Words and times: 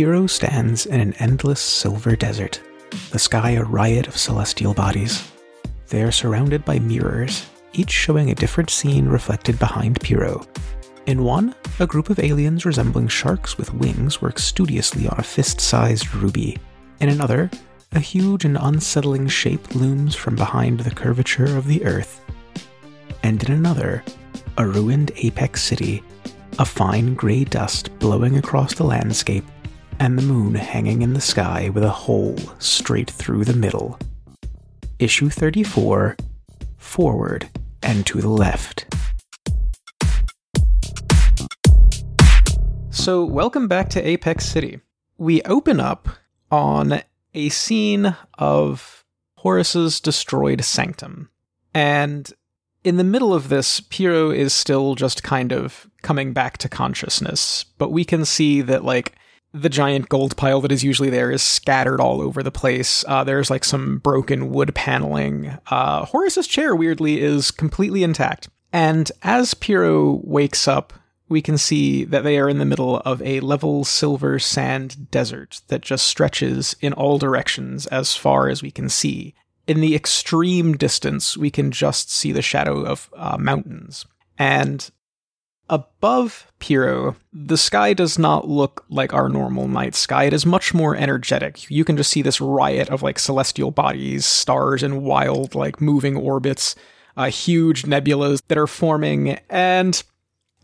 Piro 0.00 0.26
stands 0.26 0.86
in 0.86 0.98
an 0.98 1.12
endless 1.18 1.60
silver 1.60 2.16
desert, 2.16 2.58
the 3.10 3.18
sky 3.18 3.50
a 3.50 3.62
riot 3.62 4.08
of 4.08 4.16
celestial 4.16 4.72
bodies. 4.72 5.30
They 5.88 6.02
are 6.02 6.10
surrounded 6.10 6.64
by 6.64 6.78
mirrors, 6.78 7.44
each 7.74 7.90
showing 7.90 8.30
a 8.30 8.34
different 8.34 8.70
scene 8.70 9.04
reflected 9.04 9.58
behind 9.58 10.00
Piro. 10.00 10.46
In 11.04 11.22
one, 11.22 11.54
a 11.80 11.86
group 11.86 12.08
of 12.08 12.18
aliens 12.18 12.64
resembling 12.64 13.08
sharks 13.08 13.58
with 13.58 13.74
wings 13.74 14.22
work 14.22 14.38
studiously 14.38 15.06
on 15.06 15.18
a 15.18 15.22
fist 15.22 15.60
sized 15.60 16.14
ruby. 16.14 16.56
In 17.00 17.10
another, 17.10 17.50
a 17.92 18.00
huge 18.00 18.46
and 18.46 18.56
unsettling 18.58 19.28
shape 19.28 19.74
looms 19.74 20.14
from 20.14 20.34
behind 20.34 20.80
the 20.80 20.94
curvature 20.94 21.58
of 21.58 21.66
the 21.66 21.84
earth. 21.84 22.22
And 23.22 23.44
in 23.44 23.52
another, 23.52 24.02
a 24.56 24.66
ruined 24.66 25.12
apex 25.16 25.62
city, 25.62 26.02
a 26.58 26.64
fine 26.64 27.14
grey 27.14 27.44
dust 27.44 27.90
blowing 27.98 28.38
across 28.38 28.72
the 28.72 28.84
landscape, 28.84 29.44
and 30.00 30.16
the 30.16 30.22
moon 30.22 30.54
hanging 30.54 31.02
in 31.02 31.12
the 31.12 31.20
sky 31.20 31.68
with 31.68 31.84
a 31.84 31.90
hole 31.90 32.34
straight 32.58 33.10
through 33.10 33.44
the 33.44 33.52
middle. 33.54 33.98
Issue 34.98 35.28
34 35.28 36.16
Forward 36.78 37.50
and 37.82 38.06
to 38.06 38.22
the 38.22 38.28
left. 38.28 38.86
So, 42.88 43.24
welcome 43.24 43.68
back 43.68 43.90
to 43.90 44.06
Apex 44.06 44.46
City. 44.46 44.80
We 45.18 45.42
open 45.42 45.78
up 45.78 46.08
on 46.50 47.02
a 47.34 47.50
scene 47.50 48.16
of 48.38 49.04
Horus's 49.36 50.00
destroyed 50.00 50.64
sanctum. 50.64 51.28
And 51.74 52.32
in 52.84 52.96
the 52.96 53.04
middle 53.04 53.34
of 53.34 53.50
this, 53.50 53.80
Piro 53.80 54.30
is 54.30 54.54
still 54.54 54.94
just 54.94 55.22
kind 55.22 55.52
of 55.52 55.90
coming 56.00 56.32
back 56.32 56.56
to 56.58 56.70
consciousness, 56.70 57.66
but 57.76 57.92
we 57.92 58.06
can 58.06 58.24
see 58.24 58.62
that, 58.62 58.82
like, 58.82 59.14
the 59.52 59.68
giant 59.68 60.08
gold 60.08 60.36
pile 60.36 60.60
that 60.60 60.72
is 60.72 60.84
usually 60.84 61.10
there 61.10 61.30
is 61.30 61.42
scattered 61.42 62.00
all 62.00 62.20
over 62.20 62.42
the 62.42 62.52
place. 62.52 63.04
Uh, 63.08 63.24
there's 63.24 63.50
like 63.50 63.64
some 63.64 63.98
broken 63.98 64.50
wood 64.50 64.74
paneling. 64.74 65.58
Uh, 65.70 66.04
Horus's 66.04 66.46
chair, 66.46 66.74
weirdly, 66.74 67.20
is 67.20 67.50
completely 67.50 68.02
intact. 68.02 68.48
And 68.72 69.10
as 69.22 69.54
Piro 69.54 70.20
wakes 70.22 70.68
up, 70.68 70.92
we 71.28 71.40
can 71.40 71.58
see 71.58 72.04
that 72.04 72.24
they 72.24 72.38
are 72.38 72.48
in 72.48 72.58
the 72.58 72.64
middle 72.64 72.98
of 72.98 73.22
a 73.22 73.40
level 73.40 73.84
silver 73.84 74.38
sand 74.38 75.10
desert 75.10 75.62
that 75.68 75.80
just 75.80 76.06
stretches 76.06 76.74
in 76.80 76.92
all 76.92 77.18
directions 77.18 77.86
as 77.86 78.16
far 78.16 78.48
as 78.48 78.62
we 78.62 78.70
can 78.70 78.88
see. 78.88 79.34
In 79.66 79.80
the 79.80 79.94
extreme 79.94 80.76
distance, 80.76 81.36
we 81.36 81.50
can 81.50 81.70
just 81.70 82.10
see 82.10 82.32
the 82.32 82.42
shadow 82.42 82.84
of 82.84 83.08
uh, 83.16 83.36
mountains. 83.38 84.06
And 84.38 84.90
above 85.70 86.46
Piro, 86.58 87.16
the 87.32 87.56
sky 87.56 87.94
does 87.94 88.18
not 88.18 88.48
look 88.48 88.84
like 88.90 89.14
our 89.14 89.28
normal 89.28 89.68
night 89.68 89.94
sky. 89.94 90.24
It 90.24 90.32
is 90.32 90.44
much 90.44 90.74
more 90.74 90.96
energetic. 90.96 91.70
You 91.70 91.84
can 91.84 91.96
just 91.96 92.10
see 92.10 92.22
this 92.22 92.40
riot 92.40 92.90
of 92.90 93.02
like 93.02 93.18
celestial 93.18 93.70
bodies, 93.70 94.26
stars, 94.26 94.82
and 94.82 95.02
wild, 95.02 95.54
like 95.54 95.80
moving 95.80 96.16
orbits, 96.16 96.74
uh, 97.16 97.30
huge 97.30 97.84
nebulas 97.84 98.42
that 98.48 98.58
are 98.58 98.66
forming. 98.66 99.38
And 99.48 100.02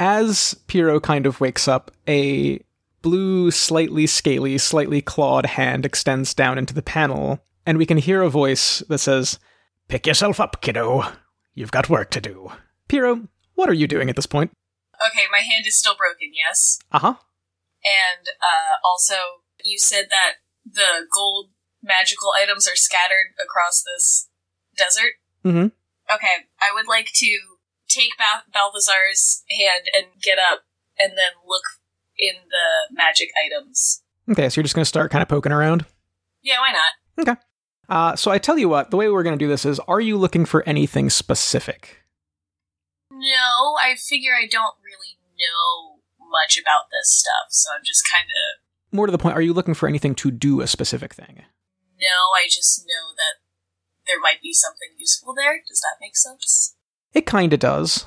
as 0.01 0.55
Piro 0.67 1.01
kind 1.01 1.25
of 1.25 1.41
wakes 1.41 1.69
up, 1.69 1.93
a 2.09 2.61
blue, 3.01 3.53
slightly 3.53 4.07
scaly, 4.07 4.59
slightly 4.59 5.01
clawed 5.01 5.47
hand 5.47 5.87
extends 5.87 6.35
down 6.35 6.59
into 6.59 6.75
the 6.75 6.83
panel, 6.83 7.41
and 7.65 7.79
we 7.79 7.87
can 7.87 7.99
hear 7.99 8.23
a 8.23 8.29
voice 8.29 8.81
that 8.89 8.99
says, 8.99 9.39
Pick 9.89 10.09
yourself 10.09 10.41
up, 10.41 10.61
kiddo. 10.61 11.05
You've 11.55 11.71
got 11.71 11.89
work 11.89 12.11
to 12.11 12.21
do. 12.21 12.51
Piro, 12.89 13.29
what 13.55 13.69
are 13.69 13.75
you 13.75 13.87
doing 13.87 14.11
at 14.11 14.17
this 14.17 14.27
point? 14.27 14.51
Okay, 15.07 15.27
my 15.31 15.39
hand 15.39 15.67
is 15.67 15.79
still 15.79 15.97
broken, 15.97 16.33
yes? 16.35 16.79
Uh 16.91 16.99
huh. 16.99 17.15
And 17.85 18.29
uh, 18.41 18.77
also, 18.85 19.45
you 19.63 19.79
said 19.79 20.07
that 20.11 20.43
the 20.65 21.07
gold 21.13 21.51
magical 21.83 22.33
items 22.37 22.67
are 22.67 22.77
scattered 22.77 23.35
across 23.43 23.83
this 23.83 24.29
desert. 24.77 25.15
Mm-hmm. 25.45 25.69
Okay, 26.13 26.37
I 26.61 26.75
would 26.75 26.89
like 26.89 27.09
to 27.15 27.39
take 27.89 28.11
ba- 28.19 28.51
Balthazar's 28.53 29.45
hand 29.51 29.85
and 29.95 30.21
get 30.23 30.39
up 30.39 30.63
and 30.99 31.13
then 31.13 31.33
look 31.47 31.63
in 32.19 32.35
the 32.49 32.95
magic 32.95 33.31
items. 33.37 34.03
Okay, 34.31 34.49
so 34.49 34.59
you're 34.59 34.65
just 34.65 34.75
going 34.75 34.83
to 34.83 34.89
start 34.89 35.11
kind 35.11 35.23
of 35.23 35.29
poking 35.29 35.53
around? 35.53 35.85
Yeah, 36.43 36.59
why 36.59 36.73
not? 36.73 37.29
Okay. 37.29 37.41
Uh, 37.89 38.17
so 38.17 38.31
I 38.31 38.39
tell 38.39 38.59
you 38.59 38.69
what, 38.69 38.91
the 38.91 38.97
way 38.97 39.09
we're 39.09 39.23
going 39.23 39.39
to 39.39 39.45
do 39.45 39.49
this 39.49 39.65
is 39.65 39.79
are 39.81 40.01
you 40.01 40.17
looking 40.17 40.45
for 40.45 40.65
anything 40.69 41.11
specific? 41.11 42.03
No, 43.19 43.77
I 43.81 43.95
figure 43.97 44.35
I 44.35 44.47
don't 44.47 44.77
really 44.85 45.19
know 45.39 46.01
much 46.19 46.59
about 46.61 46.91
this 46.91 47.13
stuff, 47.13 47.49
so 47.51 47.71
I'm 47.75 47.85
just 47.85 48.07
kind 48.11 48.27
of. 48.27 48.95
More 48.95 49.07
to 49.07 49.13
the 49.13 49.19
point, 49.19 49.37
are 49.37 49.43
you 49.43 49.53
looking 49.53 49.75
for 49.75 49.89
anything 49.89 50.15
to 50.17 50.31
do 50.31 50.61
a 50.61 50.67
specific 50.67 51.15
thing? 51.15 51.43
No, 52.01 52.17
I 52.37 52.47
just 52.49 52.81
know 52.81 53.15
that 53.17 53.43
there 54.07 54.21
might 54.21 54.43
be 54.43 54.53
something 54.53 54.91
useful 54.99 55.35
there. 55.35 55.63
Does 55.67 55.81
that 55.81 55.97
make 56.01 56.17
sense? 56.17 56.75
It 57.15 57.27
kind 57.27 57.53
of 57.53 57.61
does. 57.61 58.07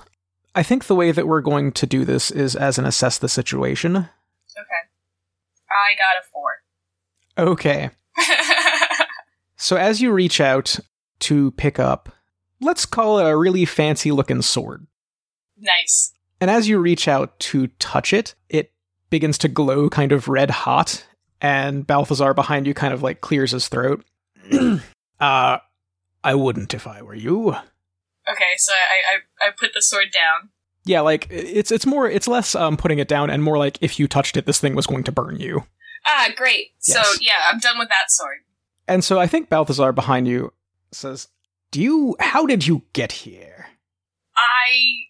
I 0.55 0.63
think 0.63 0.85
the 0.85 0.95
way 0.95 1.11
that 1.11 1.27
we're 1.27 1.41
going 1.41 1.71
to 1.73 1.85
do 1.85 2.05
this 2.05 2.31
is 2.31 2.55
as 2.55 2.77
an 2.77 2.85
assess 2.85 3.17
the 3.17 3.29
situation. 3.29 3.95
Okay. 3.95 4.83
I 5.69 5.95
got 5.95 6.19
a 6.19 6.23
four. 6.31 6.61
Okay. 7.37 7.89
So 9.61 9.75
as 9.75 10.01
you 10.01 10.13
reach 10.13 10.39
out 10.39 10.79
to 11.19 11.51
pick 11.51 11.79
up, 11.79 12.09
let's 12.61 12.85
call 12.85 13.19
it 13.19 13.29
a 13.29 13.35
really 13.35 13.65
fancy 13.65 14.09
looking 14.09 14.41
sword. 14.41 14.87
Nice. 15.59 16.13
And 16.41 16.49
as 16.49 16.67
you 16.67 16.79
reach 16.79 17.07
out 17.07 17.37
to 17.39 17.67
touch 17.79 18.13
it, 18.13 18.35
it 18.49 18.71
begins 19.09 19.37
to 19.39 19.47
glow 19.47 19.89
kind 19.89 20.11
of 20.11 20.27
red 20.27 20.49
hot, 20.49 21.05
and 21.41 21.85
Balthazar 21.85 22.33
behind 22.33 22.67
you 22.67 22.73
kind 22.73 22.93
of 22.93 23.03
like 23.03 23.21
clears 23.21 23.51
his 23.51 23.67
throat. 23.67 24.05
uh, 25.19 25.57
I 26.23 26.35
wouldn't 26.35 26.73
if 26.73 26.87
I 26.87 27.01
were 27.01 27.15
you. 27.15 27.49
Okay, 27.49 28.53
so 28.57 28.73
I, 28.73 29.45
I 29.45 29.47
I 29.47 29.51
put 29.57 29.73
the 29.73 29.81
sword 29.81 30.11
down. 30.13 30.49
Yeah, 30.85 31.01
like 31.01 31.27
it's 31.29 31.71
it's 31.71 31.85
more 31.85 32.09
it's 32.09 32.27
less 32.27 32.55
um 32.55 32.77
putting 32.77 32.99
it 32.99 33.07
down 33.07 33.29
and 33.29 33.43
more 33.43 33.57
like 33.57 33.77
if 33.81 33.99
you 33.99 34.07
touched 34.07 34.37
it, 34.37 34.45
this 34.45 34.59
thing 34.59 34.75
was 34.75 34.87
going 34.87 35.03
to 35.05 35.11
burn 35.11 35.39
you. 35.39 35.65
Ah, 36.05 36.29
great. 36.35 36.67
So 36.79 37.01
yeah, 37.19 37.33
I'm 37.51 37.59
done 37.59 37.77
with 37.77 37.89
that 37.89 38.09
sword. 38.09 38.37
And 38.87 39.03
so 39.03 39.19
I 39.19 39.27
think 39.27 39.49
Balthazar 39.49 39.91
behind 39.91 40.27
you 40.27 40.53
says, 40.91 41.27
"Do 41.71 41.81
you? 41.81 42.15
How 42.19 42.45
did 42.45 42.65
you 42.65 42.83
get 42.93 43.11
here?" 43.11 43.67
I 44.35 45.08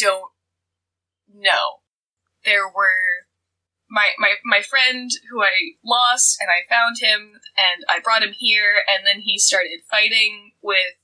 don't 0.00 0.30
know. 1.32 1.82
There 2.44 2.66
were 2.66 3.26
my 3.90 4.10
my 4.18 4.34
my 4.44 4.62
friend 4.62 5.10
who 5.30 5.42
I 5.42 5.76
lost, 5.84 6.38
and 6.40 6.48
I 6.50 6.68
found 6.68 6.96
him, 7.00 7.40
and 7.56 7.84
I 7.88 8.00
brought 8.00 8.22
him 8.22 8.34
here, 8.36 8.80
and 8.88 9.06
then 9.06 9.20
he 9.20 9.38
started 9.38 9.80
fighting 9.90 10.52
with 10.62 10.96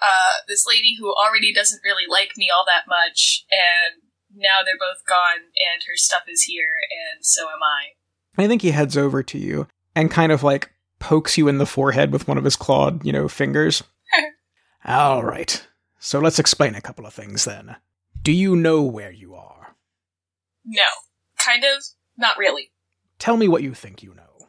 uh, 0.00 0.44
this 0.48 0.64
lady 0.66 0.96
who 0.98 1.12
already 1.14 1.52
doesn't 1.52 1.82
really 1.84 2.06
like 2.08 2.32
me 2.36 2.48
all 2.54 2.64
that 2.66 2.88
much, 2.88 3.44
and 3.50 4.02
now 4.34 4.60
they're 4.64 4.74
both 4.78 5.04
gone, 5.08 5.50
and 5.72 5.82
her 5.86 5.96
stuff 5.96 6.22
is 6.28 6.42
here, 6.42 6.76
and 6.90 7.24
so 7.24 7.42
am 7.42 7.62
I. 7.62 8.44
I 8.44 8.48
think 8.48 8.62
he 8.62 8.70
heads 8.70 8.96
over 8.96 9.22
to 9.22 9.38
you 9.38 9.66
and 9.94 10.10
kind 10.10 10.32
of 10.32 10.42
like 10.42 10.70
pokes 10.98 11.36
you 11.36 11.48
in 11.48 11.58
the 11.58 11.66
forehead 11.66 12.12
with 12.12 12.28
one 12.28 12.38
of 12.38 12.44
his 12.44 12.56
clawed, 12.56 13.04
you 13.04 13.12
know, 13.12 13.28
fingers. 13.28 13.82
All 14.84 15.24
right. 15.24 15.66
So 15.98 16.20
let's 16.20 16.38
explain 16.38 16.74
a 16.74 16.80
couple 16.80 17.06
of 17.06 17.12
things 17.12 17.44
then. 17.44 17.76
Do 18.22 18.32
you 18.32 18.54
know 18.54 18.82
where 18.82 19.10
you 19.10 19.34
are? 19.34 19.74
No, 20.64 20.82
kind 21.42 21.64
of, 21.64 21.82
not 22.18 22.36
really. 22.36 22.70
Tell 23.18 23.36
me 23.36 23.48
what 23.48 23.62
you 23.62 23.72
think 23.72 24.02
you 24.02 24.14
know. 24.14 24.46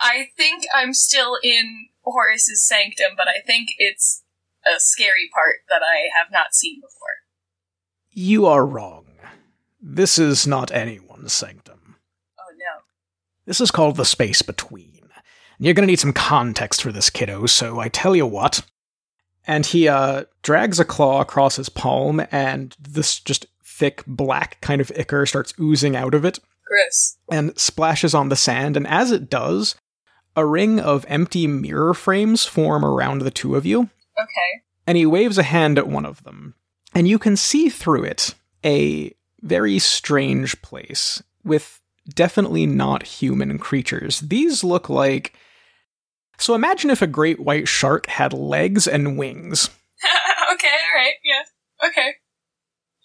I 0.00 0.28
think 0.36 0.64
I'm 0.74 0.92
still 0.92 1.38
in 1.42 1.88
Horus's 2.04 2.66
sanctum, 2.66 3.12
but 3.16 3.28
I 3.28 3.40
think 3.40 3.70
it's 3.78 4.22
a 4.66 4.80
scary 4.80 5.30
part 5.32 5.56
that 5.68 5.82
I 5.82 6.08
have 6.18 6.32
not 6.32 6.54
seen 6.54 6.80
before. 6.80 7.18
You 8.10 8.46
are 8.46 8.66
wrong. 8.66 9.06
This 9.80 10.18
is 10.18 10.46
not 10.46 10.72
anyone's 10.72 11.32
sanctum. 11.32 11.96
Oh 12.38 12.52
no. 12.56 12.82
This 13.46 13.60
is 13.60 13.70
called 13.70 13.96
the 13.96 14.04
space 14.04 14.42
between. 14.42 15.00
And 15.58 15.66
you're 15.66 15.74
gonna 15.74 15.86
need 15.86 16.00
some 16.00 16.12
context 16.12 16.82
for 16.82 16.90
this, 16.90 17.10
kiddo, 17.10 17.46
so 17.46 17.78
I 17.78 17.88
tell 17.88 18.16
you 18.16 18.26
what. 18.26 18.62
And 19.46 19.66
he 19.66 19.88
uh 19.88 20.24
drags 20.42 20.80
a 20.80 20.84
claw 20.84 21.20
across 21.20 21.56
his 21.56 21.68
palm, 21.68 22.24
and 22.30 22.74
this 22.80 23.18
just 23.20 23.46
thick 23.62 24.02
black 24.06 24.60
kind 24.60 24.80
of 24.80 24.90
ichor 24.96 25.26
starts 25.26 25.52
oozing 25.60 25.96
out 25.96 26.14
of 26.14 26.24
it 26.24 26.38
Gross. 26.66 27.16
and 27.30 27.58
splashes 27.58 28.14
on 28.14 28.28
the 28.28 28.36
sand, 28.36 28.76
and 28.76 28.86
as 28.86 29.10
it 29.10 29.28
does, 29.28 29.74
a 30.36 30.46
ring 30.46 30.80
of 30.80 31.04
empty 31.08 31.46
mirror 31.46 31.92
frames 31.94 32.44
form 32.46 32.84
around 32.84 33.20
the 33.22 33.30
two 33.30 33.54
of 33.56 33.66
you, 33.66 33.90
Okay. 34.18 34.62
and 34.86 34.96
he 34.96 35.04
waves 35.06 35.38
a 35.38 35.42
hand 35.42 35.76
at 35.78 35.88
one 35.88 36.06
of 36.06 36.22
them, 36.24 36.54
and 36.94 37.06
you 37.08 37.18
can 37.18 37.36
see 37.36 37.68
through 37.68 38.04
it 38.04 38.34
a 38.64 39.12
very 39.42 39.78
strange 39.78 40.62
place 40.62 41.22
with 41.44 41.80
definitely 42.08 42.64
not 42.66 43.02
human 43.02 43.58
creatures. 43.58 44.20
These 44.20 44.64
look 44.64 44.88
like. 44.88 45.34
So 46.38 46.54
imagine 46.54 46.90
if 46.90 47.02
a 47.02 47.06
great 47.06 47.40
white 47.40 47.68
shark 47.68 48.06
had 48.06 48.32
legs 48.32 48.86
and 48.86 49.16
wings. 49.18 49.70
okay, 50.52 50.66
alright, 50.92 51.14
yeah. 51.24 51.42
Okay. 51.88 52.10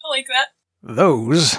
I 0.04 0.08
like 0.08 0.26
that. 0.28 0.48
Those, 0.82 1.58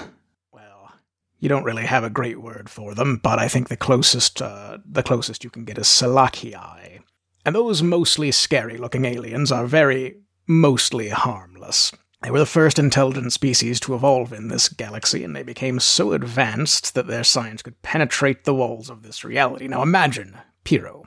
well, 0.51 0.91
You 1.39 1.50
don't 1.50 1.63
really 1.63 1.85
have 1.85 2.03
a 2.03 2.09
great 2.09 2.41
word 2.41 2.69
for 2.69 2.94
them, 2.95 3.19
but 3.23 3.39
I 3.39 3.47
think 3.47 3.69
the 3.69 3.77
closest 3.77 4.41
uh, 4.41 4.79
the 4.85 5.03
closest 5.03 5.44
you 5.44 5.50
can 5.50 5.65
get 5.65 5.77
is 5.77 5.88
Selachii. 5.88 7.00
And 7.45 7.56
those 7.56 7.81
mostly 7.81 8.31
scary-looking 8.31 9.06
aliens 9.06 9.51
are 9.51 9.65
very 9.65 10.17
mostly 10.47 11.09
harmless. 11.09 11.91
They 12.21 12.29
were 12.29 12.38
the 12.39 12.45
first 12.45 12.77
intelligent 12.77 13.33
species 13.33 13.79
to 13.81 13.95
evolve 13.95 14.31
in 14.31 14.47
this 14.47 14.69
galaxy, 14.69 15.24
and 15.24 15.35
they 15.35 15.41
became 15.41 15.79
so 15.79 16.12
advanced 16.13 16.94
that 16.94 17.07
their 17.07 17.24
science 17.24 17.63
could 17.63 17.81
penetrate 17.81 18.44
the 18.44 18.53
walls 18.53 18.91
of 18.91 19.01
this 19.01 19.24
reality. 19.24 19.67
Now 19.67 19.81
imagine, 19.81 20.38
Piro, 20.63 21.00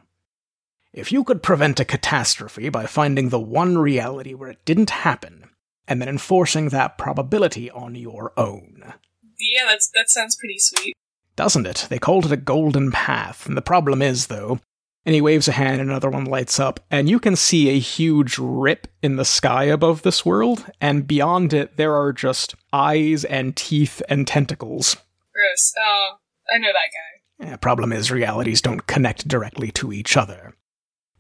if 0.95 1.11
you 1.11 1.25
could 1.25 1.43
prevent 1.43 1.81
a 1.81 1.85
catastrophe 1.85 2.69
by 2.69 2.87
finding 2.87 3.29
the 3.29 3.41
one 3.41 3.77
reality 3.77 4.33
where 4.33 4.49
it 4.49 4.65
didn't 4.65 4.91
happen, 4.91 5.51
and 5.89 6.01
then 6.01 6.09
enforcing 6.09 6.69
that 6.69 6.97
probability 6.97 7.71
on 7.71 7.95
your 7.95 8.33
own. 8.37 8.95
Yeah, 9.39 9.65
that's 9.67 9.91
that 9.95 10.09
sounds 10.09 10.37
pretty 10.37 10.59
sweet. 10.59 10.95
Doesn't 11.37 11.67
it? 11.67 11.89
They 11.91 11.99
called 11.99 12.27
it 12.27 12.33
a 12.33 12.37
golden 12.37 12.93
path, 12.93 13.47
and 13.47 13.57
the 13.57 13.63
problem 13.63 14.01
is, 14.01 14.29
though, 14.29 14.61
and 15.05 15.15
he 15.15 15.21
waves 15.21 15.49
a 15.49 15.53
hand 15.53 15.81
and 15.81 15.91
another 15.91 16.11
one 16.11 16.25
lights 16.25 16.61
up, 16.61 16.81
and 16.91 17.09
you 17.09 17.19
can 17.19 17.35
see 17.35 17.69
a 17.69 17.79
huge 17.79 18.39
rip 18.39 18.87
in 19.03 19.17
the 19.17 19.25
sky 19.25 19.65
above 19.65 20.03
this 20.03 20.25
world, 20.25 20.65
and 20.81 21.09
beyond 21.09 21.53
it 21.53 21.77
there 21.77 21.95
are 21.97 22.13
just 22.13 22.55
eyes 22.73 23.25
and 23.25 23.57
teeth 23.57 24.01
and 24.09 24.29
tentacles. 24.29 24.97
Gross. 25.35 25.73
Oh, 25.81 26.13
I 26.55 26.59
know 26.59 26.69
that 26.69 27.45
guy. 27.45 27.51
Yeah, 27.51 27.57
problem 27.57 27.93
is 27.93 28.13
realities 28.13 28.63
don't 28.63 28.87
connect 28.87 29.27
directly 29.27 29.73
to 29.73 29.93
each 29.93 30.17
other. 30.17 30.55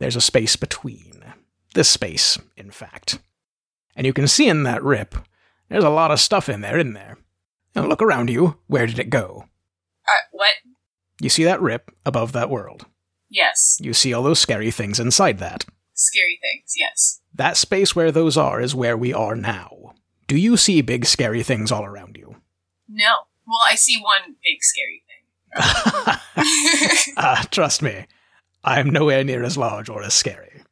There's 0.04 0.16
a 0.16 0.20
space 0.20 0.54
between. 0.54 1.24
This 1.72 1.88
space, 1.88 2.38
in 2.58 2.70
fact. 2.70 3.20
And 3.96 4.06
you 4.06 4.12
can 4.12 4.28
see 4.28 4.48
in 4.48 4.64
that 4.64 4.82
rip, 4.82 5.14
there's 5.70 5.82
a 5.82 5.88
lot 5.88 6.10
of 6.10 6.20
stuff 6.20 6.50
in 6.50 6.60
there, 6.60 6.76
isn't 6.76 6.92
there? 6.92 7.16
Now 7.74 7.86
look 7.86 8.02
around 8.02 8.28
you. 8.28 8.58
Where 8.66 8.86
did 8.86 8.98
it 8.98 9.08
go? 9.08 9.46
Uh, 10.06 10.20
what? 10.30 10.52
You 11.22 11.30
see 11.30 11.44
that 11.44 11.62
rip 11.62 11.90
above 12.04 12.32
that 12.32 12.50
world. 12.50 12.84
Yes. 13.30 13.78
You 13.80 13.94
see 13.94 14.12
all 14.12 14.22
those 14.22 14.38
scary 14.38 14.70
things 14.70 15.00
inside 15.00 15.38
that. 15.38 15.64
Scary 15.94 16.38
things, 16.42 16.74
yes. 16.76 17.22
That 17.34 17.56
space 17.56 17.96
where 17.96 18.12
those 18.12 18.36
are 18.36 18.60
is 18.60 18.74
where 18.74 18.98
we 18.98 19.14
are 19.14 19.34
now. 19.34 19.94
Do 20.26 20.36
you 20.36 20.58
see 20.58 20.82
big 20.82 21.06
scary 21.06 21.42
things 21.42 21.72
all 21.72 21.86
around 21.86 22.18
you? 22.18 22.36
No. 22.90 23.12
Well, 23.46 23.60
I 23.66 23.76
see 23.76 23.98
one 24.02 24.36
big 24.44 24.58
scary 24.60 25.02
thing. 25.08 27.08
uh, 27.16 27.42
trust 27.44 27.80
me, 27.80 28.04
I 28.64 28.80
am 28.80 28.88
nowhere 28.88 29.22
near 29.22 29.44
as 29.44 29.58
large 29.58 29.90
or 29.90 30.02
as 30.02 30.14
scary. 30.14 30.62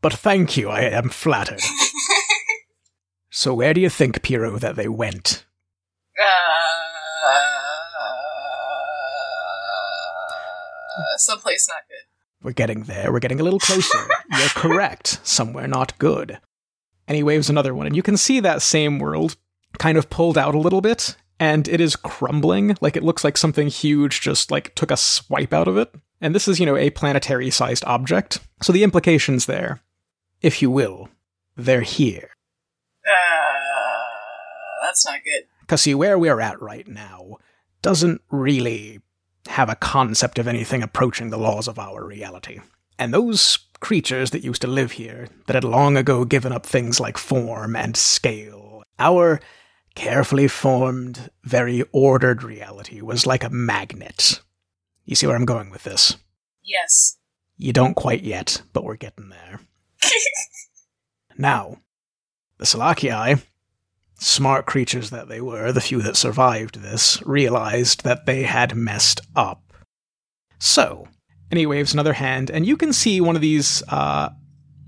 But 0.00 0.14
thank 0.14 0.56
you, 0.56 0.70
I 0.70 0.80
am 0.80 1.10
flattered. 1.10 1.60
so 3.30 3.52
where 3.52 3.74
do 3.74 3.82
you 3.82 3.90
think, 3.90 4.22
Piro, 4.22 4.58
that 4.58 4.76
they 4.76 4.88
went? 4.88 5.44
Uh, 10.96 11.16
someplace 11.18 11.68
not 11.68 11.82
good. 11.88 12.06
We're 12.42 12.52
getting 12.52 12.84
there. 12.84 13.12
We're 13.12 13.20
getting 13.20 13.40
a 13.40 13.44
little 13.44 13.58
closer. 13.58 13.98
You're 14.38 14.48
correct. 14.48 15.20
Somewhere 15.22 15.66
not 15.66 15.98
good. 15.98 16.38
And 17.06 17.16
he 17.16 17.22
waves 17.22 17.50
another 17.50 17.74
one, 17.74 17.86
and 17.86 17.94
you 17.94 18.02
can 18.02 18.16
see 18.16 18.40
that 18.40 18.62
same 18.62 18.98
world 18.98 19.36
kind 19.78 19.98
of 19.98 20.08
pulled 20.08 20.38
out 20.38 20.54
a 20.54 20.58
little 20.58 20.80
bit, 20.80 21.16
and 21.38 21.68
it 21.68 21.80
is 21.80 21.96
crumbling. 21.96 22.76
Like 22.80 22.96
it 22.96 23.02
looks 23.02 23.24
like 23.24 23.36
something 23.36 23.68
huge 23.68 24.22
just 24.22 24.50
like 24.50 24.74
took 24.74 24.90
a 24.90 24.96
swipe 24.96 25.52
out 25.52 25.68
of 25.68 25.76
it. 25.76 25.94
And 26.24 26.34
this 26.34 26.48
is, 26.48 26.58
you 26.58 26.64
know, 26.64 26.74
a 26.74 26.88
planetary 26.88 27.50
sized 27.50 27.84
object. 27.84 28.38
So 28.62 28.72
the 28.72 28.82
implications 28.82 29.44
there, 29.44 29.82
if 30.40 30.62
you 30.62 30.70
will, 30.70 31.10
they're 31.54 31.82
here. 31.82 32.30
Uh, 33.06 34.00
that's 34.80 35.04
not 35.04 35.22
good. 35.22 35.42
Because 35.60 35.82
see, 35.82 35.94
where 35.94 36.18
we're 36.18 36.40
at 36.40 36.62
right 36.62 36.88
now 36.88 37.36
doesn't 37.82 38.22
really 38.30 39.02
have 39.48 39.68
a 39.68 39.76
concept 39.76 40.38
of 40.38 40.48
anything 40.48 40.82
approaching 40.82 41.28
the 41.28 41.36
laws 41.36 41.68
of 41.68 41.78
our 41.78 42.06
reality. 42.06 42.60
And 42.98 43.12
those 43.12 43.58
creatures 43.80 44.30
that 44.30 44.42
used 44.42 44.62
to 44.62 44.66
live 44.66 44.92
here, 44.92 45.28
that 45.46 45.56
had 45.56 45.62
long 45.62 45.98
ago 45.98 46.24
given 46.24 46.52
up 46.52 46.64
things 46.64 46.98
like 46.98 47.18
form 47.18 47.76
and 47.76 47.98
scale, 47.98 48.82
our 48.98 49.40
carefully 49.94 50.48
formed, 50.48 51.28
very 51.42 51.84
ordered 51.92 52.42
reality 52.42 53.02
was 53.02 53.26
like 53.26 53.44
a 53.44 53.50
magnet. 53.50 54.40
You 55.04 55.14
see 55.14 55.26
where 55.26 55.36
I'm 55.36 55.44
going 55.44 55.70
with 55.70 55.84
this? 55.84 56.16
Yes. 56.62 57.18
You 57.56 57.72
don't 57.72 57.94
quite 57.94 58.22
yet, 58.22 58.62
but 58.72 58.84
we're 58.84 58.96
getting 58.96 59.28
there. 59.28 59.60
now, 61.38 61.78
the 62.58 62.64
Selachii, 62.64 63.42
smart 64.18 64.66
creatures 64.66 65.10
that 65.10 65.28
they 65.28 65.40
were, 65.40 65.72
the 65.72 65.80
few 65.80 66.00
that 66.02 66.16
survived 66.16 66.80
this, 66.80 67.22
realized 67.26 68.04
that 68.04 68.26
they 68.26 68.44
had 68.44 68.74
messed 68.74 69.20
up. 69.36 69.72
So, 70.58 71.06
and 71.50 71.58
he 71.58 71.66
waves 71.66 71.92
another 71.92 72.14
hand, 72.14 72.50
and 72.50 72.66
you 72.66 72.76
can 72.76 72.92
see 72.92 73.20
one 73.20 73.36
of 73.36 73.42
these 73.42 73.82
uh, 73.88 74.30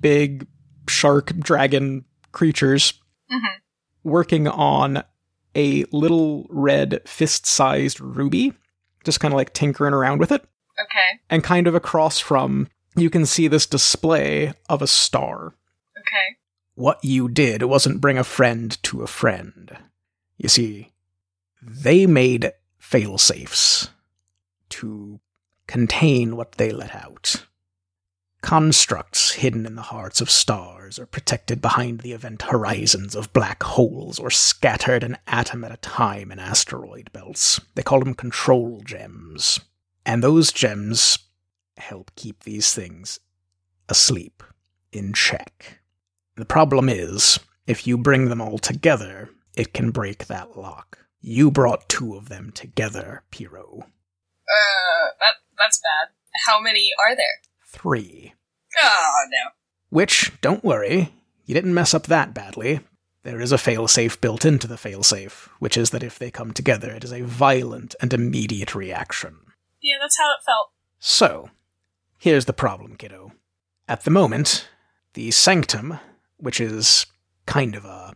big 0.01 0.47
shark 0.89 1.37
dragon 1.39 2.05
creatures 2.33 2.95
hmm 3.29 3.47
working 4.07 4.47
on 4.47 5.03
a 5.57 5.85
little 5.91 6.47
red 6.49 7.01
fist 7.07 7.45
sized 7.45 8.01
ruby, 8.01 8.53
just 9.07 9.21
kind 9.21 9.33
of 9.33 9.37
like 9.39 9.55
tinkering 9.55 9.95
around 9.95 10.19
with 10.21 10.31
it. 10.31 10.43
Okay. 10.79 11.21
And 11.31 11.43
kind 11.43 11.67
of 11.67 11.75
across 11.75 12.19
from, 12.19 12.69
you 12.95 13.09
can 13.09 13.25
see 13.25 13.49
this 13.49 13.65
display 13.67 14.53
of 14.69 14.83
a 14.83 14.87
star. 14.87 15.55
Okay. 15.99 16.37
What 16.75 17.03
you 17.03 17.29
did 17.29 17.63
wasn't 17.63 18.03
bring 18.03 18.19
a 18.19 18.25
friend 18.25 18.77
to 18.83 19.03
a 19.03 19.07
friend. 19.07 19.75
You 20.37 20.51
see, 20.51 20.93
they 21.63 22.07
made 22.07 22.53
failsafes 22.79 23.89
to 24.71 25.21
contain 25.67 26.37
what 26.37 26.53
they 26.53 26.71
let 26.71 26.95
out. 26.95 27.47
Constructs 28.43 29.33
hidden 29.33 29.67
in 29.67 29.75
the 29.75 29.83
hearts 29.83 30.21
of 30.21 30.31
stars 30.31 30.99
or 30.99 31.07
protected 31.07 31.61
behind 31.61 32.01
the 32.01 32.13
event 32.13 32.43
horizons 32.43 33.15
of 33.15 33.33
black 33.33 33.63
holes 33.63 34.19
or 34.19 34.31
scattered 34.31 35.03
an 35.03 35.17
atom 35.27 35.65
at 35.65 35.73
a 35.73 35.79
time 35.79 36.31
in 36.31 36.39
asteroid 36.39 37.13
belts. 37.13 37.61
They 37.75 37.83
call 37.83 38.01
them 38.01 38.15
control 38.15 38.83
gems. 38.85 39.59
And 40.05 40.23
those 40.23 40.53
gems 40.53 41.19
help 41.77 42.11
keep 42.15 42.45
these 42.45 42.73
things 42.73 43.19
asleep, 43.89 44.43
in 44.93 45.13
check. 45.13 45.81
The 46.37 46.45
problem 46.45 46.89
is, 46.89 47.39
if 47.67 47.87
you 47.87 47.99
bring 47.99 48.29
them 48.29 48.41
all 48.41 48.59
together, 48.59 49.31
it 49.57 49.73
can 49.73 49.91
break 49.91 50.27
that 50.27 50.57
lock. 50.57 50.99
You 51.21 51.51
brought 51.51 51.89
two 51.89 52.15
of 52.15 52.29
them 52.29 52.53
together, 52.53 53.25
Piro. 53.31 53.81
Uh, 53.83 55.09
that 55.21 55.35
that's 55.59 55.81
bad. 55.81 56.13
How 56.47 56.61
many 56.61 56.91
are 57.03 57.17
there? 57.17 57.41
Three. 57.77 58.35
Oh 58.79 59.25
no. 59.31 59.51
Which, 59.91 60.33
don't 60.41 60.65
worry, 60.65 61.13
you 61.45 61.55
didn't 61.55 61.75
mess 61.75 61.95
up 61.95 62.07
that 62.07 62.35
badly. 62.35 62.81
There 63.23 63.41
is 63.41 63.53
a 63.53 63.57
failsafe 63.57 64.21
built 64.21 64.45
into 64.45 64.67
the 64.67 64.77
failsafe, 64.77 65.49
which 65.59 65.77
is 65.77 65.91
that 65.91 66.03
if 66.03 66.19
they 66.19 66.31
come 66.31 66.53
together, 66.53 66.91
it 66.91 67.05
is 67.05 67.13
a 67.13 67.23
violent 67.23 67.95
and 68.01 68.13
immediate 68.13 68.75
reaction. 68.75 69.39
Yeah, 69.81 69.97
that's 70.01 70.19
how 70.19 70.31
it 70.31 70.45
felt. 70.45 70.71
So, 70.99 71.51
here's 72.19 72.45
the 72.45 72.53
problem, 72.53 72.97
kiddo. 72.97 73.33
At 73.89 74.05
the 74.05 74.11
moment, 74.11 74.69
the 75.15 75.31
sanctum, 75.31 75.99
which 76.37 76.61
is 76.61 77.07
kind 77.47 77.75
of 77.75 77.85
a 77.85 78.15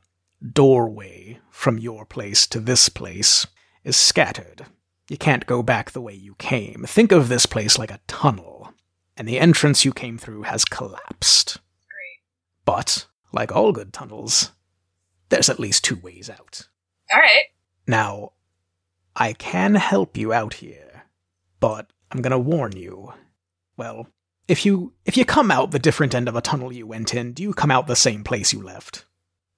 doorway 0.52 1.38
from 1.50 1.78
your 1.78 2.04
place 2.04 2.46
to 2.48 2.60
this 2.60 2.88
place, 2.88 3.46
is 3.84 3.96
scattered. 3.96 4.66
You 5.08 5.16
can't 5.16 5.46
go 5.46 5.62
back 5.62 5.90
the 5.90 6.00
way 6.00 6.14
you 6.14 6.34
came. 6.36 6.84
Think 6.86 7.10
of 7.10 7.28
this 7.28 7.46
place 7.46 7.78
like 7.78 7.90
a 7.90 8.00
tunnel, 8.06 8.72
and 9.20 9.28
the 9.28 9.38
entrance 9.38 9.84
you 9.84 9.92
came 9.92 10.16
through 10.16 10.44
has 10.44 10.64
collapsed. 10.64 11.58
Great. 11.90 12.24
But, 12.64 13.04
like 13.34 13.52
all 13.52 13.70
good 13.70 13.92
tunnels, 13.92 14.52
there's 15.28 15.50
at 15.50 15.60
least 15.60 15.84
two 15.84 15.96
ways 15.96 16.30
out. 16.30 16.68
All 17.12 17.20
right. 17.20 17.44
Now, 17.86 18.32
I 19.14 19.34
can 19.34 19.74
help 19.74 20.16
you 20.16 20.32
out 20.32 20.54
here, 20.54 21.02
but 21.60 21.92
I'm 22.10 22.22
gonna 22.22 22.38
warn 22.38 22.74
you. 22.78 23.12
Well, 23.76 24.06
if 24.48 24.64
you 24.64 24.94
if 25.04 25.18
you 25.18 25.26
come 25.26 25.50
out 25.50 25.70
the 25.70 25.78
different 25.78 26.14
end 26.14 26.26
of 26.26 26.34
a 26.34 26.40
tunnel 26.40 26.72
you 26.72 26.86
went 26.86 27.12
in, 27.12 27.34
do 27.34 27.42
you 27.42 27.52
come 27.52 27.70
out 27.70 27.88
the 27.88 27.96
same 27.96 28.24
place 28.24 28.54
you 28.54 28.62
left? 28.62 29.04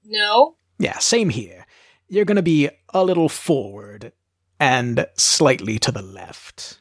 No. 0.05 0.57
Yeah, 0.81 0.99
same 0.99 1.29
here. 1.29 1.67
You're 2.09 2.25
gonna 2.25 2.43
be 2.43 2.69
a 2.93 3.05
little 3.05 3.29
forward 3.29 4.11
and 4.59 5.07
slightly 5.17 5.79
to 5.79 5.93
the 5.93 6.03
left. 6.03 6.81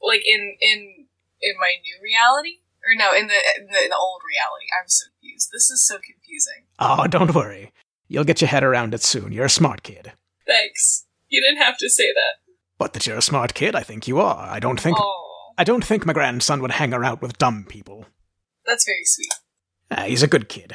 Like 0.00 0.22
in 0.26 0.56
in 0.58 1.03
in 1.40 1.54
my 1.60 1.74
new 1.82 1.96
reality, 2.02 2.58
or 2.84 2.94
no, 2.96 3.12
in 3.16 3.26
the 3.28 3.34
in 3.58 3.66
the, 3.70 3.84
in 3.84 3.90
the 3.90 3.96
old 3.96 4.22
reality. 4.28 4.66
I'm 4.78 4.88
so 4.88 5.06
confused. 5.20 5.50
This 5.52 5.70
is 5.70 5.86
so 5.86 5.96
confusing. 5.96 6.64
Oh, 6.78 7.06
don't 7.06 7.34
worry. 7.34 7.72
You'll 8.08 8.24
get 8.24 8.40
your 8.40 8.48
head 8.48 8.62
around 8.64 8.94
it 8.94 9.02
soon. 9.02 9.32
You're 9.32 9.46
a 9.46 9.50
smart 9.50 9.82
kid. 9.82 10.12
Thanks. 10.46 11.06
You 11.28 11.40
didn't 11.40 11.62
have 11.64 11.78
to 11.78 11.88
say 11.88 12.12
that. 12.12 12.52
But 12.78 12.92
that 12.92 13.06
you're 13.06 13.16
a 13.18 13.22
smart 13.22 13.54
kid, 13.54 13.74
I 13.74 13.82
think 13.82 14.06
you 14.06 14.20
are. 14.20 14.46
I 14.48 14.58
don't 14.60 14.78
think 14.80 14.98
Oh, 15.00 15.50
I 15.56 15.64
don't 15.64 15.84
think 15.84 16.04
my 16.04 16.12
grandson 16.12 16.60
would 16.60 16.72
hang 16.72 16.92
around 16.92 17.20
with 17.22 17.38
dumb 17.38 17.64
people. 17.68 18.06
that's 18.66 18.84
very 18.84 19.04
sweet. 19.04 19.32
Ah, 19.90 20.02
he's 20.04 20.22
a 20.22 20.26
good 20.28 20.48
kid. 20.48 20.74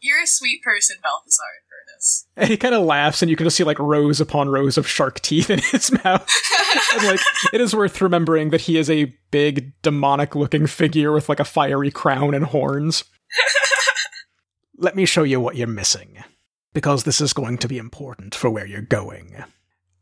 You're 0.00 0.22
a 0.22 0.26
sweet 0.26 0.62
person, 0.62 0.96
Balthazar 1.02 1.44
does. 2.00 2.26
And 2.36 2.48
he 2.48 2.56
kind 2.56 2.74
of 2.74 2.84
laughs, 2.84 3.22
and 3.22 3.30
you 3.30 3.36
can 3.36 3.44
just 3.44 3.56
see 3.56 3.64
like 3.64 3.78
rows 3.78 4.20
upon 4.20 4.48
rows 4.48 4.78
of 4.78 4.88
shark 4.88 5.20
teeth 5.20 5.50
in 5.50 5.58
his 5.58 5.92
mouth. 6.04 6.28
and 6.94 7.06
like, 7.06 7.20
it 7.52 7.60
is 7.60 7.74
worth 7.74 8.00
remembering 8.00 8.50
that 8.50 8.62
he 8.62 8.78
is 8.78 8.88
a 8.88 9.14
big, 9.30 9.72
demonic 9.82 10.34
looking 10.34 10.66
figure 10.66 11.12
with 11.12 11.28
like 11.28 11.40
a 11.40 11.44
fiery 11.44 11.90
crown 11.90 12.34
and 12.34 12.46
horns. 12.46 13.04
Let 14.78 14.96
me 14.96 15.04
show 15.04 15.22
you 15.22 15.40
what 15.40 15.56
you're 15.56 15.66
missing, 15.66 16.24
because 16.72 17.04
this 17.04 17.20
is 17.20 17.32
going 17.32 17.58
to 17.58 17.68
be 17.68 17.78
important 17.78 18.34
for 18.34 18.48
where 18.48 18.66
you're 18.66 18.80
going. 18.80 19.44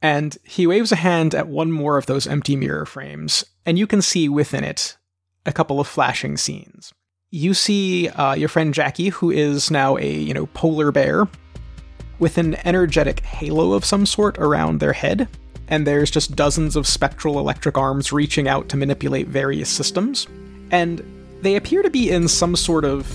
And 0.00 0.38
he 0.44 0.66
waves 0.66 0.92
a 0.92 0.96
hand 0.96 1.34
at 1.34 1.48
one 1.48 1.72
more 1.72 1.98
of 1.98 2.06
those 2.06 2.28
empty 2.28 2.54
mirror 2.54 2.86
frames, 2.86 3.44
and 3.66 3.76
you 3.76 3.88
can 3.88 4.00
see 4.00 4.28
within 4.28 4.62
it 4.62 4.96
a 5.44 5.52
couple 5.52 5.80
of 5.80 5.88
flashing 5.88 6.36
scenes. 6.36 6.92
You 7.30 7.52
see 7.52 8.08
uh, 8.08 8.34
your 8.34 8.48
friend 8.48 8.72
Jackie, 8.72 9.10
who 9.10 9.30
is 9.30 9.70
now 9.70 9.98
a 9.98 10.10
you 10.10 10.32
know 10.32 10.46
polar 10.46 10.90
bear, 10.90 11.28
with 12.18 12.38
an 12.38 12.56
energetic 12.66 13.20
halo 13.20 13.72
of 13.74 13.84
some 13.84 14.06
sort 14.06 14.38
around 14.38 14.80
their 14.80 14.94
head, 14.94 15.28
and 15.68 15.86
there's 15.86 16.10
just 16.10 16.36
dozens 16.36 16.74
of 16.74 16.86
spectral 16.86 17.38
electric 17.38 17.76
arms 17.76 18.12
reaching 18.12 18.48
out 18.48 18.68
to 18.70 18.76
manipulate 18.78 19.28
various 19.28 19.68
systems, 19.68 20.26
and 20.70 21.02
they 21.42 21.56
appear 21.56 21.82
to 21.82 21.90
be 21.90 22.10
in 22.10 22.28
some 22.28 22.56
sort 22.56 22.86
of 22.86 23.06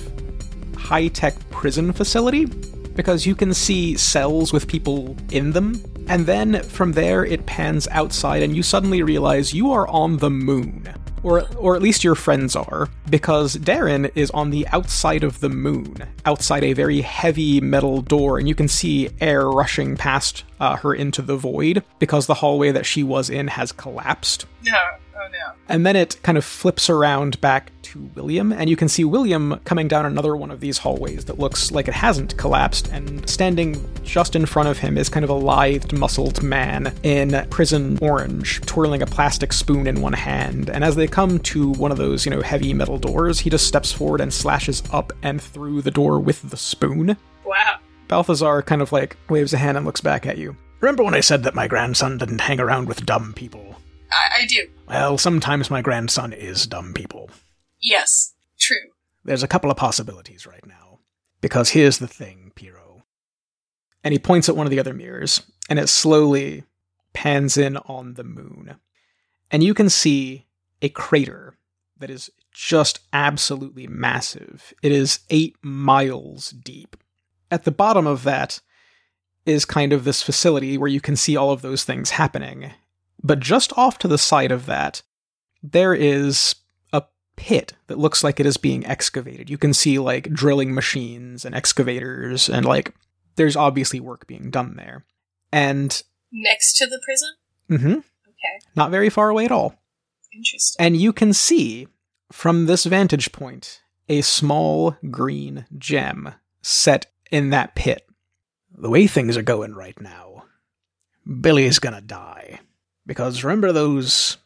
high-tech 0.78 1.34
prison 1.50 1.92
facility 1.92 2.46
because 2.46 3.26
you 3.26 3.34
can 3.34 3.54
see 3.54 3.98
cells 3.98 4.54
with 4.54 4.68
people 4.68 5.18
in 5.32 5.52
them 5.52 5.82
and 6.08 6.26
then 6.26 6.62
from 6.64 6.92
there, 6.92 7.26
it 7.26 7.46
pans 7.46 7.88
outside, 7.90 8.44
and 8.44 8.56
you 8.56 8.62
suddenly 8.62 9.02
realize 9.04 9.54
you 9.54 9.72
are 9.72 9.88
on 9.88 10.18
the 10.18 10.30
moon. 10.30 10.88
Or, 11.24 11.48
or 11.58 11.76
at 11.76 11.82
least 11.82 12.04
your 12.04 12.16
friends 12.16 12.56
are, 12.56 12.90
because 13.10 13.56
Darren 13.56 14.12
is 14.14 14.30
on 14.32 14.50
the 14.50 14.68
outside 14.68 15.24
of 15.24 15.40
the 15.40 15.50
moon, 15.50 16.06
outside 16.26 16.64
a 16.64 16.74
very 16.74 17.02
heavy 17.02 17.62
metal 17.62 18.02
door, 18.02 18.38
and 18.38 18.48
you 18.48 18.56
can 18.56 18.68
see 18.68 19.10
air 19.22 19.50
rushing 19.50 19.96
past 19.96 20.44
uh, 20.60 20.76
her 20.78 20.94
into 20.94 21.22
the 21.22 21.38
void 21.38 21.84
because 22.00 22.28
the 22.28 22.34
hallway 22.34 22.72
that 22.72 22.86
she 22.86 23.04
was 23.04 23.30
in 23.30 23.48
has 23.48 23.72
collapsed. 23.72 24.46
No. 24.66 24.78
And 25.70 25.86
then 25.86 25.96
it 25.96 26.22
kind 26.24 26.38
of 26.38 26.46
flips 26.46 26.90
around 26.90 27.40
back 27.42 27.72
to 27.84 28.10
William, 28.16 28.52
and 28.52 28.70
you 28.70 28.76
can 28.76 28.90
see 28.90 29.04
William 29.04 29.60
coming 29.66 29.88
down 29.88 30.06
another 30.06 30.36
one 30.36 30.52
of 30.52 30.60
these 30.60 30.78
hallways 30.78 31.26
that 31.26 31.40
looks 31.40 31.72
like 31.72 31.88
it 31.88 31.94
hasn't 31.94 32.38
collapsed, 32.38 32.90
and 32.92 33.28
standing 33.30 33.84
just 34.04 34.36
in 34.36 34.46
front 34.46 34.70
of 34.70 34.78
him 34.78 34.98
is 34.98 35.10
kind 35.10 35.24
of 35.24 35.30
a 35.30 35.34
lithed, 35.34 35.98
muscled 35.98 36.44
man 36.44 36.94
in 37.04 37.48
prison 37.50 37.98
orange, 38.02 38.62
twirling 38.62 39.02
a 39.02 39.06
plastic 39.06 39.54
spoon 39.54 39.88
in 39.88 40.02
one 40.02 40.14
hand. 40.14 40.70
And 40.70 40.84
as 40.84 40.96
they 40.96 41.08
come 41.08 41.40
to 41.40 41.72
one 41.74 41.92
of 41.92 41.98
those, 41.98 42.26
you 42.26 42.32
know, 42.32 42.42
heavy 42.42 42.74
metal 42.74 42.98
doors, 42.98 43.40
he 43.40 43.50
just 43.50 43.68
steps 43.68 43.92
forward 43.92 44.22
and 44.22 44.34
slashes 44.34 44.84
up 44.92 45.14
and 45.22 45.42
through 45.42 45.82
the 45.82 45.92
door 45.92 46.20
with 46.20 46.50
the 46.50 46.58
spoon. 46.58 47.18
Wow. 47.46 47.78
Balthazar 48.08 48.62
kind 48.62 48.82
of 48.82 48.92
like 48.92 49.18
waves 49.30 49.54
a 49.54 49.58
hand 49.58 49.78
and 49.78 49.86
looks 49.86 50.02
back 50.02 50.26
at 50.26 50.38
you. 50.38 50.56
Remember 50.82 51.04
when 51.04 51.14
I 51.14 51.22
said 51.22 51.44
that 51.44 51.56
my 51.56 51.68
grandson 51.68 52.18
didn't 52.18 52.42
hang 52.42 52.60
around 52.60 52.88
with 52.88 53.06
dumb 53.06 53.34
people? 53.34 53.78
I, 54.14 54.42
I 54.42 54.46
do. 54.46 54.68
Well, 54.88 55.18
sometimes 55.18 55.72
my 55.72 55.82
grandson 55.82 56.34
is 56.34 56.68
dumb 56.68 56.94
people. 56.94 57.30
Yes. 57.82 58.34
True. 58.60 58.78
There's 59.26 59.44
a 59.44 59.48
couple 59.48 59.72
of 59.72 59.78
possibilities 59.78 60.46
right 60.46 60.66
now. 60.66 61.00
Because 61.42 61.72
here's 61.72 61.98
the 61.98 62.08
thing, 62.08 62.52
Piro. 62.56 63.04
And 64.04 64.14
he 64.14 64.20
points 64.20 64.48
at 64.48 64.56
one 64.56 64.66
of 64.66 64.72
the 64.72 64.80
other 64.80 64.94
mirrors, 64.94 65.42
and 65.70 65.78
it 65.78 65.90
slowly 65.90 66.64
pans 67.14 67.58
in 67.58 67.78
on 67.78 68.14
the 68.14 68.24
moon. 68.24 68.76
And 69.52 69.64
you 69.64 69.74
can 69.74 69.90
see 69.90 70.46
a 70.82 70.90
crater 70.90 71.58
that 72.00 72.10
is 72.10 72.32
just 72.52 73.00
absolutely 73.12 73.88
massive. 73.88 74.74
It 74.82 74.92
is 74.92 75.20
eight 75.30 75.56
miles 75.62 76.52
deep. 76.52 76.98
At 77.52 77.66
the 77.66 77.72
bottom 77.72 78.08
of 78.08 78.24
that 78.24 78.62
is 79.46 79.66
kind 79.66 79.94
of 79.94 80.04
this 80.04 80.22
facility 80.22 80.78
where 80.78 80.90
you 80.90 81.02
can 81.02 81.16
see 81.16 81.36
all 81.36 81.52
of 81.52 81.62
those 81.62 81.84
things 81.84 82.12
happening. 82.12 82.72
But 83.24 83.40
just 83.40 83.72
off 83.78 83.98
to 84.00 84.08
the 84.08 84.18
side 84.18 84.52
of 84.52 84.66
that, 84.66 85.02
there 85.62 85.94
is 85.94 86.56
a 86.92 87.04
pit 87.36 87.74
that 87.88 87.98
looks 87.98 88.24
like 88.24 88.40
it 88.40 88.46
is 88.46 88.58
being 88.58 88.86
excavated. 88.86 89.50
You 89.50 89.58
can 89.58 89.74
see 89.74 89.98
like 89.98 90.32
drilling 90.32 90.74
machines 90.74 91.46
and 91.46 91.56
excavators, 91.56 92.50
and 92.50 92.66
like 92.66 92.94
there's 93.36 93.56
obviously 93.56 94.00
work 94.00 94.28
being 94.28 94.52
done 94.52 94.76
there. 94.76 95.06
And 95.52 96.02
Next 96.32 96.78
to 96.78 96.88
the 96.88 97.00
prison? 97.04 97.30
Mm-hmm. 97.70 98.00
Okay. 98.00 98.66
not 98.76 98.92
very 98.92 99.10
far 99.10 99.30
away 99.30 99.46
at 99.46 99.52
all. 99.52 99.76
Interesting. 100.36 100.86
And 100.86 100.98
you 100.98 101.14
can 101.14 101.32
see 101.32 101.88
from 102.32 102.66
this 102.66 102.86
vantage 102.86 103.32
point 103.32 103.82
a 104.10 104.22
small 104.22 104.98
green 105.12 105.66
gem 105.78 106.34
set 106.62 107.06
in 107.32 107.52
that 107.52 107.76
pit. 107.76 108.06
The 108.76 108.90
way 108.90 109.08
things 109.08 109.38
are 109.38 109.44
going 109.44 109.76
right 109.76 110.00
now, 110.02 110.46
Billy's 111.40 111.80
gonna 111.80 112.02
die. 112.02 112.60
Because 113.06 113.44
remember 113.44 113.72
those 113.72 114.38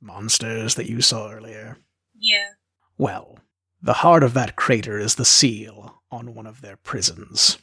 monsters 0.00 0.74
that 0.74 0.88
you 0.88 1.00
saw 1.00 1.30
earlier? 1.30 1.78
Yeah. 2.18 2.50
Well, 2.98 3.38
the 3.80 3.94
heart 3.94 4.22
of 4.22 4.34
that 4.34 4.56
crater 4.56 4.98
is 4.98 5.14
the 5.14 5.24
seal 5.24 6.02
on 6.10 6.34
one 6.34 6.46
of 6.46 6.60
their 6.60 6.76
prisons. 6.76 7.58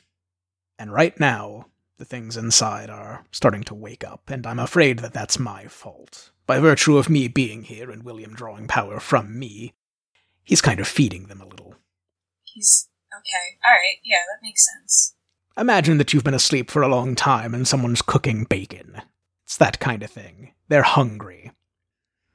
And 0.77 0.91
right 0.91 1.17
now, 1.19 1.67
the 1.97 2.05
things 2.05 2.37
inside 2.37 2.89
are 2.89 3.25
starting 3.31 3.63
to 3.65 3.75
wake 3.75 4.03
up, 4.03 4.29
and 4.29 4.47
I'm 4.47 4.59
afraid 4.59 4.99
that 4.99 5.13
that's 5.13 5.37
my 5.37 5.67
fault. 5.67 6.31
By 6.47 6.59
virtue 6.59 6.97
of 6.97 7.09
me 7.09 7.27
being 7.27 7.63
here 7.63 7.91
and 7.91 8.03
William 8.03 8.33
drawing 8.33 8.67
power 8.67 8.99
from 8.99 9.37
me, 9.37 9.73
he's 10.43 10.61
kind 10.61 10.79
of 10.79 10.87
feeding 10.87 11.27
them 11.27 11.41
a 11.41 11.45
little. 11.45 11.75
He's 12.43 12.89
okay. 13.13 13.57
All 13.65 13.73
right. 13.73 13.97
Yeah, 14.03 14.17
that 14.33 14.41
makes 14.41 14.65
sense. 14.65 15.15
Imagine 15.57 15.97
that 15.97 16.13
you've 16.13 16.23
been 16.23 16.33
asleep 16.33 16.71
for 16.71 16.81
a 16.81 16.87
long 16.87 17.15
time 17.15 17.53
and 17.53 17.67
someone's 17.67 18.01
cooking 18.01 18.45
bacon. 18.45 19.01
It's 19.49 19.57
that 19.57 19.79
kind 19.79 20.03
of 20.03 20.11
thing. 20.11 20.53
They're 20.67 20.83
hungry. 20.83 21.53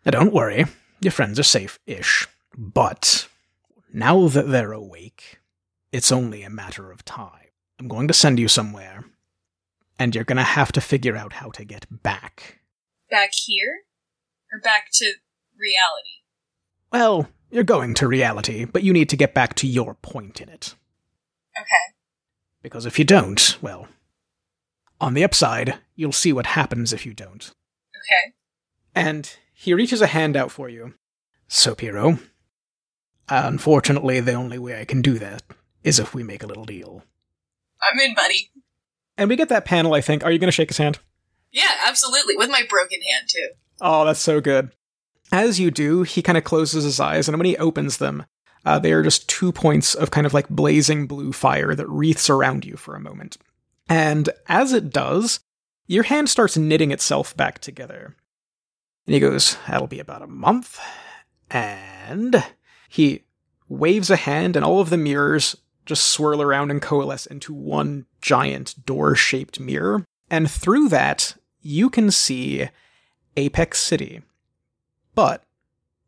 Now, 0.05 0.11
don't 0.11 0.33
worry, 0.33 0.65
your 1.01 1.13
friends 1.13 1.39
are 1.39 1.45
safe 1.45 1.79
ish. 1.87 2.27
But 2.59 3.29
now 3.93 4.27
that 4.27 4.49
they're 4.49 4.73
awake, 4.73 5.39
it's 5.93 6.11
only 6.11 6.43
a 6.43 6.51
matter 6.51 6.91
of 6.91 7.05
time. 7.05 7.51
I'm 7.79 7.87
going 7.87 8.09
to 8.09 8.15
send 8.15 8.41
you 8.41 8.49
somewhere, 8.49 9.05
and 9.97 10.13
you're 10.13 10.25
going 10.25 10.39
to 10.39 10.43
have 10.43 10.73
to 10.73 10.81
figure 10.81 11.17
out 11.17 11.35
how 11.35 11.51
to 11.51 11.65
get 11.65 11.87
back. 11.89 12.59
Back 13.09 13.31
here, 13.33 13.83
or 14.53 14.59
back 14.59 14.87
to 14.95 15.13
reality? 15.57 16.25
Well, 16.93 17.29
you're 17.49 17.63
going 17.63 17.95
to 17.95 18.09
reality, 18.09 18.65
but 18.65 18.83
you 18.83 18.93
need 18.93 19.09
to 19.11 19.17
get 19.17 19.35
back 19.35 19.55
to 19.55 19.69
your 19.69 19.95
point 19.95 20.41
in 20.41 20.49
it. 20.49 20.75
Okay. 21.57 21.95
Because 22.61 22.87
if 22.87 22.99
you 22.99 23.05
don't, 23.05 23.57
well, 23.63 23.87
on 25.05 25.13
the 25.13 25.23
upside, 25.23 25.75
you'll 25.95 26.13
see 26.13 26.33
what 26.33 26.47
happens 26.47 26.93
if 26.93 27.05
you 27.05 27.13
don't. 27.13 27.53
Okay. 27.95 28.35
And 28.95 29.37
he 29.53 29.75
reaches 29.75 30.01
a 30.01 30.07
hand 30.07 30.35
out 30.35 30.51
for 30.51 30.69
you. 30.69 30.95
So, 31.47 31.75
Piro, 31.75 32.19
unfortunately, 33.29 34.21
the 34.21 34.33
only 34.33 34.59
way 34.59 34.81
I 34.81 34.87
can 34.87 35.03
do 35.03 35.19
that 35.19 35.43
is 35.83 35.99
if 35.99 36.15
we 36.15 36.23
make 36.23 36.43
a 36.43 36.47
little 36.47 36.65
deal. 36.65 37.05
I'm 37.83 38.01
in, 38.01 38.15
buddy. 38.15 38.51
And 39.19 39.29
we 39.29 39.37
get 39.37 39.51
that 39.51 39.67
panel, 39.67 39.93
I 39.93 40.01
think. 40.01 40.25
Are 40.25 40.33
you 40.33 40.39
going 40.39 40.49
to 40.49 40.53
shake 40.53 40.71
his 40.71 40.79
hand? 40.79 40.99
Yeah, 41.53 41.71
absolutely. 41.87 42.37
With 42.37 42.51
my 42.51 42.63
broken 42.69 43.01
hand 43.13 43.29
too. 43.29 43.49
Oh, 43.83 44.07
that's 44.07 44.21
so 44.21 44.41
good. 44.41 44.71
As 45.31 45.61
you 45.61 45.71
do, 45.71 46.03
he 46.03 46.23
kind 46.23 46.39
of 46.39 46.45
closes 46.45 46.85
his 46.85 46.99
eyes, 46.99 47.29
and 47.29 47.37
when 47.37 47.47
he 47.47 47.57
opens 47.59 47.99
them, 47.99 48.25
uh, 48.65 48.79
they 48.79 48.93
are 48.93 49.03
just 49.03 49.29
two 49.29 49.53
points 49.53 49.95
of 49.95 50.11
kind 50.11 50.27
of 50.27 50.33
like 50.33 50.49
blazing 50.49 51.07
blue 51.07 51.33
fire 51.33 51.75
that 51.75 51.89
wreaths 51.89 52.31
around 52.31 52.65
you 52.65 52.77
for 52.77 52.95
a 52.97 53.01
moment. 53.01 53.37
And 53.89 54.31
as 54.49 54.73
it 54.73 54.91
does, 54.91 55.41
your 55.87 56.05
hand 56.05 56.29
starts 56.29 56.57
knitting 56.57 56.91
itself 56.91 57.37
back 57.37 57.59
together. 57.59 58.17
And 59.07 59.15
he 59.15 59.21
goes, 59.21 59.57
That'll 59.69 59.87
be 59.87 60.01
about 60.01 60.23
a 60.23 60.27
month. 60.27 60.81
And 61.51 62.45
he 62.89 63.25
waves 63.69 64.11
a 64.11 64.17
hand, 64.17 64.57
and 64.57 64.65
all 64.65 64.81
of 64.81 64.91
the 64.91 64.97
mirrors 64.97 65.57
just 65.85 66.07
swirl 66.07 66.41
around 66.41 66.71
and 66.71 66.81
coalesce 66.81 67.27
into 67.27 67.53
one 67.53 68.07
giant 68.23 68.87
door 68.87 69.15
shaped 69.15 69.61
mirror. 69.61 70.05
And 70.31 70.51
through 70.51 70.89
that, 70.89 71.37
you 71.61 71.91
can 71.91 72.11
see 72.11 72.69
Apex 73.37 73.81
City. 73.81 74.23
But 75.15 75.43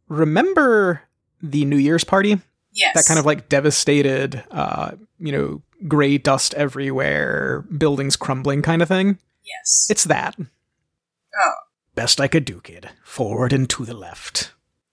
remember 0.09 1.03
the 1.43 1.65
New 1.65 1.77
Year's 1.77 2.05
party? 2.05 2.41
Yes. 2.77 2.95
That 2.95 3.07
kind 3.07 3.19
of 3.19 3.25
like 3.25 3.49
devastated, 3.49 4.45
uh, 4.51 4.93
you 5.19 5.33
know, 5.33 5.63
gray 5.89 6.19
dust 6.19 6.53
everywhere, 6.55 7.65
buildings 7.77 8.17
crumbling 8.17 8.61
kind 8.61 8.83
of 8.83 8.89
thing? 8.89 9.19
Yes. 9.43 9.87
It's 9.91 10.05
that. 10.05 10.37
oh. 10.39 11.53
Best 11.95 12.21
I 12.21 12.29
could 12.29 12.45
do, 12.45 12.61
kid. 12.61 12.91
Forward 13.03 13.55
and 13.55 13.69
to 13.71 13.87
the 13.87 13.95
left. 13.95 14.53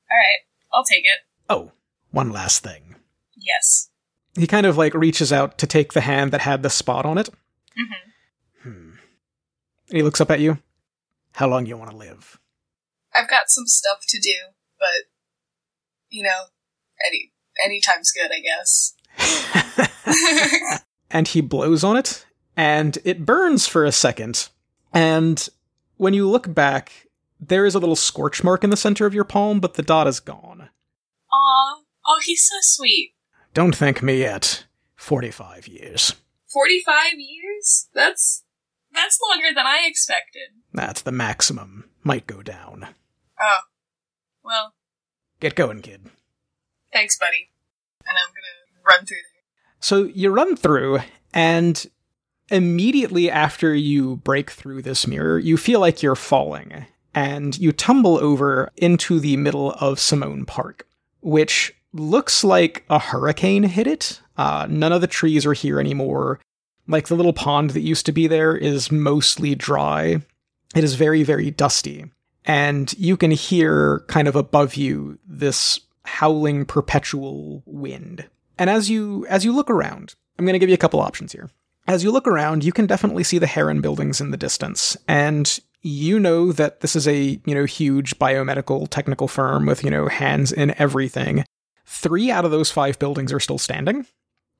All 0.09 0.17
right. 0.17 0.39
I'll 0.73 0.85
take 0.85 1.03
it. 1.03 1.19
Oh, 1.49 1.73
one 2.11 2.31
last 2.31 2.63
thing. 2.63 2.95
Yes. 3.35 3.89
He 4.35 4.47
kind 4.47 4.65
of 4.65 4.77
like 4.77 4.93
reaches 4.93 5.33
out 5.33 5.57
to 5.57 5.67
take 5.67 5.91
the 5.91 6.01
hand 6.01 6.31
that 6.31 6.39
had 6.41 6.63
the 6.63 6.69
spot 6.69 7.05
on 7.05 7.17
it. 7.17 7.29
hmm 7.75 8.09
Hmm. 8.63 8.91
And 9.89 9.97
he 9.97 10.01
looks 10.03 10.21
up 10.21 10.31
at 10.31 10.39
you. 10.39 10.59
How 11.33 11.49
long 11.49 11.65
you 11.65 11.75
want 11.75 11.91
to 11.91 11.97
live? 11.97 12.39
I've 13.13 13.29
got 13.29 13.49
some 13.49 13.67
stuff 13.67 13.97
to 14.07 14.19
do, 14.21 14.35
but 14.79 15.09
you 16.09 16.23
know, 16.23 16.45
any 17.05 17.32
anytime's 17.63 18.11
good, 18.11 18.31
I 18.31 18.39
guess. 18.39 18.93
and 21.11 21.27
he 21.27 21.41
blows 21.41 21.83
on 21.83 21.97
it, 21.97 22.25
and 22.55 22.97
it 23.03 23.25
burns 23.25 23.67
for 23.67 23.83
a 23.85 23.91
second. 23.91 24.49
And 24.93 25.47
when 25.97 26.13
you 26.13 26.29
look 26.29 26.53
back, 26.53 27.07
there 27.39 27.65
is 27.65 27.75
a 27.75 27.79
little 27.79 27.95
scorch 27.95 28.43
mark 28.43 28.63
in 28.63 28.69
the 28.69 28.77
center 28.77 29.05
of 29.05 29.13
your 29.13 29.23
palm, 29.23 29.59
but 29.59 29.73
the 29.73 29.83
dot 29.83 30.07
is 30.07 30.19
gone. 30.19 30.69
Aw. 31.31 31.79
Oh, 32.05 32.19
he's 32.23 32.47
so 32.47 32.57
sweet. 32.61 33.13
Don't 33.53 33.75
thank 33.75 34.01
me 34.01 34.19
yet. 34.19 34.65
45 34.95 35.67
years. 35.67 36.15
45 36.51 37.13
years? 37.17 37.87
That's. 37.93 38.43
That's 38.93 39.19
longer 39.27 39.47
than 39.55 39.65
I 39.65 39.85
expected. 39.87 40.49
That's 40.71 41.01
the 41.01 41.11
maximum. 41.11 41.89
Might 42.03 42.27
go 42.27 42.43
down. 42.43 42.89
Oh. 43.41 43.61
Well, 44.43 44.73
Get 45.39 45.55
going, 45.55 45.81
kid. 45.81 46.09
Thanks, 46.93 47.17
buddy. 47.17 47.49
And 48.05 48.15
I'm 48.17 48.33
gonna 48.33 48.97
run 48.97 49.05
through. 49.05 49.17
So 49.79 50.03
you 50.03 50.31
run 50.31 50.55
through, 50.55 50.99
and 51.33 51.85
immediately 52.49 53.29
after 53.29 53.73
you 53.73 54.17
break 54.17 54.51
through 54.51 54.83
this 54.83 55.05
mirror, 55.07 55.39
you 55.39 55.57
feel 55.57 55.79
like 55.79 56.01
you're 56.01 56.15
falling, 56.15 56.85
and 57.13 57.57
you 57.57 57.71
tumble 57.71 58.17
over 58.17 58.71
into 58.77 59.19
the 59.19 59.35
middle 59.35 59.71
of 59.73 59.99
Simone 59.99 60.45
Park, 60.45 60.87
which 61.21 61.75
looks 61.91 62.43
like 62.43 62.85
a 62.89 62.99
hurricane 62.99 63.63
hit 63.63 63.87
it. 63.87 64.21
Uh, 64.37 64.67
none 64.69 64.91
of 64.91 65.01
the 65.01 65.07
trees 65.07 65.45
are 65.45 65.53
here 65.53 65.79
anymore. 65.79 66.39
Like 66.87 67.07
the 67.07 67.15
little 67.15 67.33
pond 67.33 67.71
that 67.71 67.81
used 67.81 68.05
to 68.07 68.11
be 68.11 68.27
there 68.27 68.55
is 68.55 68.91
mostly 68.91 69.55
dry. 69.55 70.21
It 70.75 70.83
is 70.83 70.95
very, 70.95 71.23
very 71.23 71.51
dusty. 71.51 72.11
And 72.45 72.93
you 72.97 73.15
can 73.15 73.31
hear 73.31 74.03
kind 74.07 74.27
of 74.27 74.35
above 74.35 74.75
you 74.75 75.19
this 75.25 75.79
howling 76.05 76.65
perpetual 76.65 77.63
wind. 77.65 78.27
And 78.57 78.69
as 78.69 78.89
you 78.89 79.25
as 79.27 79.43
you 79.43 79.53
look 79.53 79.69
around, 79.69 80.15
I'm 80.37 80.45
going 80.45 80.53
to 80.53 80.59
give 80.59 80.69
you 80.69 80.75
a 80.75 80.77
couple 80.77 80.99
options 80.99 81.31
here. 81.31 81.49
As 81.87 82.03
you 82.03 82.11
look 82.11 82.27
around, 82.27 82.63
you 82.63 82.71
can 82.71 82.85
definitely 82.85 83.23
see 83.23 83.37
the 83.37 83.47
Heron 83.47 83.81
buildings 83.81 84.21
in 84.21 84.31
the 84.31 84.37
distance, 84.37 84.95
and 85.07 85.59
you 85.81 86.17
know 86.17 86.53
that 86.53 86.79
this 86.79 86.95
is 86.95 87.09
a, 87.09 87.41
you 87.45 87.53
know, 87.53 87.65
huge 87.65 88.17
biomedical 88.17 88.87
technical 88.89 89.27
firm 89.27 89.65
with, 89.65 89.83
you 89.83 89.89
know, 89.89 90.07
hands 90.07 90.53
in 90.53 90.73
everything. 90.79 91.43
3 91.85 92.31
out 92.31 92.45
of 92.45 92.51
those 92.51 92.71
5 92.71 92.97
buildings 92.99 93.33
are 93.33 93.39
still 93.41 93.57
standing, 93.57 94.05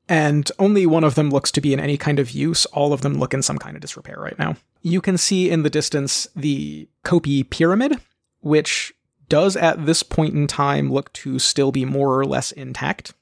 and 0.10 0.52
only 0.60 0.86
one 0.86 1.06
of 1.06 1.16
them 1.16 1.30
looks 1.30 1.50
to 1.54 1.62
be 1.62 1.74
in 1.74 1.80
any 1.80 1.98
kind 1.98 2.20
of 2.20 2.32
use. 2.32 2.66
All 2.68 2.92
of 2.92 3.02
them 3.02 3.14
look 3.14 3.34
in 3.34 3.42
some 3.42 3.58
kind 3.58 3.78
of 3.78 3.82
disrepair 3.82 4.18
right 4.20 4.38
now. 4.38 4.58
You 4.82 5.00
can 5.00 5.18
see 5.18 5.50
in 5.50 5.64
the 5.64 5.70
distance 5.70 6.28
the 6.36 6.90
Kopi 7.06 7.50
Pyramid, 7.50 8.02
which 8.42 8.94
does 9.30 9.56
at 9.56 9.86
this 9.86 10.04
point 10.04 10.34
in 10.34 10.48
time 10.48 10.92
look 10.92 11.12
to 11.14 11.40
still 11.40 11.72
be 11.72 11.86
more 11.86 12.20
or 12.20 12.26
less 12.26 12.52
intact. 12.52 13.14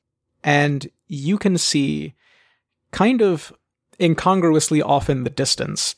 And 0.43 0.89
you 1.08 1.38
can 1.38 1.58
see, 1.58 2.15
kind 2.91 3.22
of 3.22 3.53
incongruously 4.00 4.81
off 4.81 5.10
in 5.10 5.24
the 5.24 5.29
distance, 5.29 5.96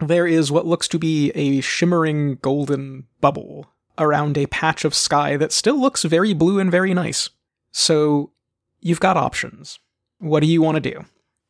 there 0.00 0.26
is 0.26 0.52
what 0.52 0.66
looks 0.66 0.88
to 0.88 0.98
be 0.98 1.30
a 1.30 1.60
shimmering 1.60 2.36
golden 2.36 3.06
bubble 3.20 3.72
around 3.98 4.38
a 4.38 4.46
patch 4.46 4.84
of 4.84 4.94
sky 4.94 5.36
that 5.36 5.52
still 5.52 5.80
looks 5.80 6.04
very 6.04 6.32
blue 6.32 6.58
and 6.58 6.70
very 6.70 6.94
nice. 6.94 7.30
So 7.72 8.32
you've 8.80 9.00
got 9.00 9.16
options. 9.16 9.80
What 10.18 10.40
do 10.40 10.46
you 10.46 10.62
want 10.62 10.76
to 10.76 10.80
do? 10.80 11.04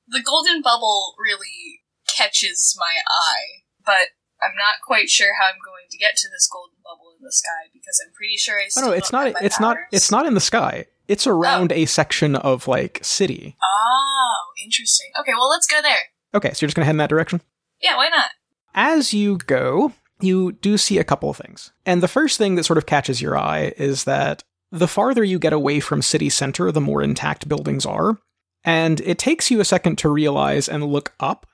The 0.08 0.22
golden 0.22 0.62
bubble 0.62 1.14
really 1.18 1.82
catches 2.08 2.76
my 2.78 2.94
eye, 3.06 3.64
but 3.84 4.08
I'm 4.42 4.54
not 4.56 4.84
quite 4.86 5.08
sure 5.08 5.34
how 5.40 5.48
I'm 5.48 5.60
going 5.64 5.86
to 5.90 5.98
get 5.98 6.16
to 6.16 6.28
this 6.30 6.48
golden 6.50 6.78
bubble 6.84 7.12
in 7.18 7.24
the 7.24 7.32
sky 7.32 7.70
because 7.72 8.00
I'm 8.04 8.12
pretty 8.12 8.36
sure 8.36 8.56
I 8.56 8.68
Oh 8.76 8.88
no, 8.88 8.92
it's 8.92 9.12
not. 9.12 9.34
It's 9.42 9.60
not. 9.60 9.76
It's 9.92 10.10
not 10.10 10.26
in 10.26 10.34
the 10.34 10.40
sky. 10.40 10.86
It's 11.08 11.26
oh. 11.26 11.32
around 11.32 11.72
a 11.72 11.86
section 11.86 12.36
of 12.36 12.68
like 12.68 13.00
city. 13.02 13.56
Oh, 13.62 14.36
interesting. 14.62 15.10
Okay, 15.20 15.32
well, 15.36 15.48
let's 15.48 15.66
go 15.66 15.82
there. 15.82 15.98
Okay, 16.34 16.52
so 16.52 16.58
you're 16.60 16.68
just 16.68 16.76
gonna 16.76 16.86
head 16.86 16.92
in 16.92 16.98
that 16.98 17.10
direction. 17.10 17.40
Yeah, 17.80 17.96
why 17.96 18.08
not? 18.08 18.30
As 18.74 19.12
you 19.12 19.38
go, 19.38 19.92
you 20.20 20.52
do 20.52 20.78
see 20.78 20.98
a 20.98 21.04
couple 21.04 21.30
of 21.30 21.36
things. 21.36 21.72
And 21.86 22.02
the 22.02 22.08
first 22.08 22.38
thing 22.38 22.54
that 22.54 22.64
sort 22.64 22.78
of 22.78 22.86
catches 22.86 23.22
your 23.22 23.36
eye 23.36 23.72
is 23.76 24.04
that 24.04 24.44
the 24.70 24.88
farther 24.88 25.24
you 25.24 25.38
get 25.38 25.52
away 25.52 25.80
from 25.80 26.02
city 26.02 26.28
center, 26.28 26.70
the 26.70 26.80
more 26.80 27.02
intact 27.02 27.48
buildings 27.48 27.86
are. 27.86 28.18
And 28.64 29.00
it 29.00 29.18
takes 29.18 29.50
you 29.50 29.60
a 29.60 29.64
second 29.64 29.96
to 29.98 30.08
realize 30.08 30.68
and 30.68 30.84
look 30.84 31.14
up, 31.20 31.46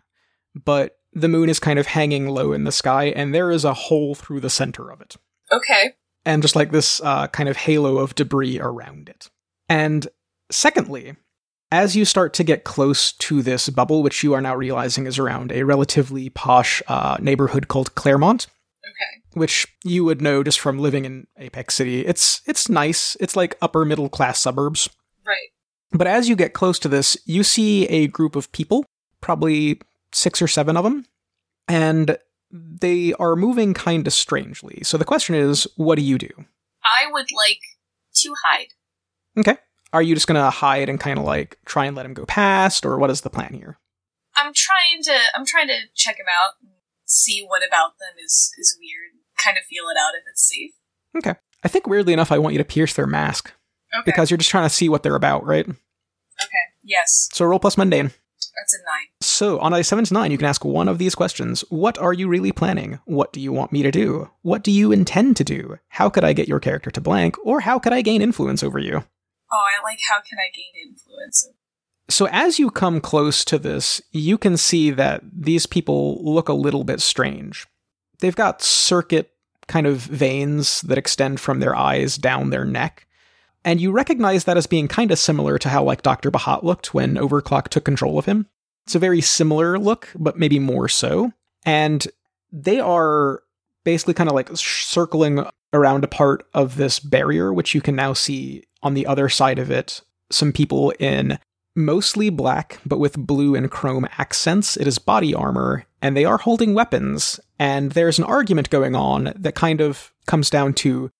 but 0.54 0.98
the 1.14 1.28
moon 1.28 1.48
is 1.48 1.58
kind 1.60 1.78
of 1.78 1.86
hanging 1.86 2.28
low 2.28 2.52
in 2.52 2.64
the 2.64 2.72
sky, 2.72 3.04
and 3.04 3.34
there 3.34 3.50
is 3.50 3.64
a 3.64 3.74
hole 3.74 4.14
through 4.14 4.40
the 4.40 4.50
center 4.50 4.90
of 4.90 5.00
it. 5.00 5.16
Okay. 5.52 5.92
and 6.26 6.42
just 6.42 6.56
like 6.56 6.72
this 6.72 7.00
uh, 7.02 7.26
kind 7.28 7.48
of 7.48 7.56
halo 7.56 7.98
of 7.98 8.14
debris 8.14 8.58
around 8.58 9.08
it. 9.08 9.30
And 9.68 10.08
secondly, 10.50 11.16
as 11.70 11.94
you 11.96 12.04
start 12.04 12.32
to 12.34 12.44
get 12.44 12.64
close 12.64 13.12
to 13.12 13.42
this 13.42 13.68
bubble, 13.68 14.02
which 14.02 14.22
you 14.22 14.32
are 14.32 14.40
now 14.40 14.54
realizing 14.56 15.06
is 15.06 15.18
around 15.18 15.52
a 15.52 15.62
relatively 15.64 16.30
posh 16.30 16.82
uh, 16.88 17.16
neighborhood 17.20 17.68
called 17.68 17.94
Claremont, 17.94 18.46
Okay. 18.84 19.22
which 19.40 19.66
you 19.84 20.04
would 20.04 20.22
know 20.22 20.42
just 20.42 20.60
from 20.60 20.78
living 20.78 21.04
in 21.04 21.26
Apex 21.38 21.74
City. 21.74 22.06
It's 22.06 22.40
it's 22.46 22.68
nice. 22.68 23.16
It's 23.20 23.34
like 23.36 23.56
upper 23.60 23.84
middle 23.84 24.08
class 24.08 24.38
suburbs. 24.38 24.88
Right. 25.26 25.48
But 25.92 26.06
as 26.06 26.28
you 26.28 26.36
get 26.36 26.52
close 26.52 26.78
to 26.80 26.88
this, 26.88 27.16
you 27.26 27.42
see 27.42 27.86
a 27.88 28.06
group 28.06 28.36
of 28.36 28.50
people, 28.52 28.84
probably 29.20 29.80
six 30.14 30.40
or 30.40 30.48
seven 30.48 30.76
of 30.76 30.84
them, 30.84 31.06
and 31.68 32.16
they 32.50 33.12
are 33.14 33.36
moving 33.36 33.74
kind 33.74 34.06
of 34.06 34.12
strangely. 34.12 34.80
So 34.84 34.96
the 34.96 35.04
question 35.04 35.34
is, 35.34 35.66
what 35.76 35.96
do 35.96 36.02
you 36.02 36.18
do? 36.18 36.28
I 36.84 37.10
would 37.10 37.32
like 37.36 37.60
to 38.16 38.34
hide. 38.44 38.68
Okay. 39.36 39.56
Are 39.92 40.02
you 40.02 40.14
just 40.14 40.26
gonna 40.26 40.50
hide 40.50 40.88
and 40.88 40.98
kind 41.00 41.18
of 41.18 41.24
like 41.24 41.58
try 41.66 41.84
and 41.86 41.96
let 41.96 42.06
him 42.06 42.14
go 42.14 42.24
past, 42.26 42.84
or 42.86 42.98
what 42.98 43.10
is 43.10 43.20
the 43.22 43.30
plan 43.30 43.54
here? 43.54 43.78
I'm 44.36 44.52
trying 44.54 45.02
to 45.04 45.16
I'm 45.34 45.46
trying 45.46 45.68
to 45.68 45.78
check 45.94 46.16
him 46.16 46.26
out 46.28 46.54
and 46.62 46.72
see 47.04 47.44
what 47.46 47.62
about 47.66 47.98
them 47.98 48.14
is 48.24 48.52
is 48.58 48.76
weird. 48.80 49.20
Kind 49.38 49.56
of 49.56 49.64
feel 49.64 49.84
it 49.84 49.96
out 49.98 50.14
if 50.14 50.24
it's 50.30 50.48
safe. 50.48 50.72
Okay. 51.16 51.38
I 51.62 51.68
think 51.68 51.86
weirdly 51.86 52.12
enough, 52.12 52.32
I 52.32 52.38
want 52.38 52.52
you 52.54 52.58
to 52.58 52.64
pierce 52.64 52.94
their 52.94 53.06
mask 53.06 53.52
Okay. 53.94 54.02
because 54.04 54.30
you're 54.30 54.38
just 54.38 54.50
trying 54.50 54.66
to 54.68 54.74
see 54.74 54.88
what 54.88 55.02
they're 55.02 55.14
about, 55.14 55.44
right? 55.46 55.66
okay. 55.66 56.64
Yes. 56.82 57.28
So 57.32 57.44
roll 57.46 57.58
plus 57.60 57.78
mundane. 57.78 58.10
That's 58.56 58.74
a 58.74 58.78
nine. 58.78 59.08
So 59.20 59.58
on 59.58 59.72
a 59.72 59.82
seven 59.82 60.04
to 60.04 60.14
nine, 60.14 60.30
you 60.30 60.38
can 60.38 60.46
ask 60.46 60.64
one 60.64 60.88
of 60.88 60.98
these 60.98 61.14
questions: 61.14 61.62
What 61.70 61.98
are 61.98 62.12
you 62.12 62.28
really 62.28 62.52
planning? 62.52 63.00
What 63.04 63.32
do 63.32 63.40
you 63.40 63.52
want 63.52 63.72
me 63.72 63.82
to 63.82 63.90
do? 63.90 64.30
What 64.42 64.62
do 64.62 64.70
you 64.70 64.92
intend 64.92 65.36
to 65.38 65.44
do? 65.44 65.78
How 65.88 66.08
could 66.08 66.24
I 66.24 66.32
get 66.32 66.48
your 66.48 66.60
character 66.60 66.90
to 66.90 67.00
blank? 67.00 67.36
Or 67.44 67.60
how 67.60 67.78
could 67.78 67.92
I 67.92 68.02
gain 68.02 68.22
influence 68.22 68.62
over 68.62 68.78
you? 68.78 69.04
Oh, 69.52 69.62
I 69.78 69.82
like 69.82 69.98
how 70.08 70.20
can 70.20 70.38
I 70.38 70.50
gain 70.54 70.90
influence? 70.90 71.48
So 72.08 72.28
as 72.30 72.58
you 72.58 72.70
come 72.70 73.00
close 73.00 73.44
to 73.46 73.58
this, 73.58 74.02
you 74.12 74.36
can 74.36 74.56
see 74.56 74.90
that 74.90 75.22
these 75.32 75.66
people 75.66 76.22
look 76.22 76.48
a 76.48 76.54
little 76.54 76.84
bit 76.84 77.00
strange. 77.00 77.66
They've 78.20 78.36
got 78.36 78.62
circuit 78.62 79.30
kind 79.66 79.86
of 79.86 79.98
veins 79.98 80.82
that 80.82 80.98
extend 80.98 81.40
from 81.40 81.60
their 81.60 81.74
eyes 81.74 82.18
down 82.18 82.50
their 82.50 82.64
neck. 82.64 83.03
And 83.64 83.80
you 83.80 83.92
recognize 83.92 84.44
that 84.44 84.56
as 84.56 84.66
being 84.66 84.88
kind 84.88 85.10
of 85.10 85.18
similar 85.18 85.58
to 85.58 85.68
how 85.68 85.82
like 85.84 86.02
Dr. 86.02 86.30
Bahat 86.30 86.62
looked 86.62 86.92
when 86.92 87.14
Overclock 87.14 87.68
took 87.68 87.84
control 87.84 88.18
of 88.18 88.26
him. 88.26 88.46
It's 88.86 88.94
a 88.94 88.98
very 88.98 89.22
similar 89.22 89.78
look, 89.78 90.10
but 90.14 90.38
maybe 90.38 90.58
more 90.58 90.88
so. 90.88 91.32
And 91.64 92.06
they 92.52 92.78
are 92.78 93.42
basically 93.84 94.14
kind 94.14 94.28
of 94.28 94.34
like 94.34 94.50
circling 94.54 95.46
around 95.72 96.04
a 96.04 96.08
part 96.08 96.46
of 96.52 96.76
this 96.76 97.00
barrier, 97.00 97.52
which 97.52 97.74
you 97.74 97.80
can 97.80 97.96
now 97.96 98.12
see 98.12 98.64
on 98.82 98.94
the 98.94 99.06
other 99.06 99.28
side 99.28 99.58
of 99.58 99.70
it. 99.70 100.02
Some 100.30 100.52
people 100.52 100.92
in 100.98 101.38
mostly 101.76 102.30
black, 102.30 102.78
but 102.86 102.98
with 102.98 103.16
blue 103.16 103.54
and 103.54 103.70
chrome 103.70 104.06
accents. 104.18 104.76
It 104.76 104.86
is 104.86 104.98
body 104.98 105.34
armor, 105.34 105.86
and 106.00 106.16
they 106.16 106.24
are 106.24 106.38
holding 106.38 106.74
weapons. 106.74 107.40
And 107.58 107.92
there's 107.92 108.18
an 108.18 108.24
argument 108.24 108.70
going 108.70 108.94
on 108.94 109.32
that 109.36 109.54
kind 109.54 109.80
of 109.80 110.12
comes 110.26 110.50
down 110.50 110.74
to 110.74 111.10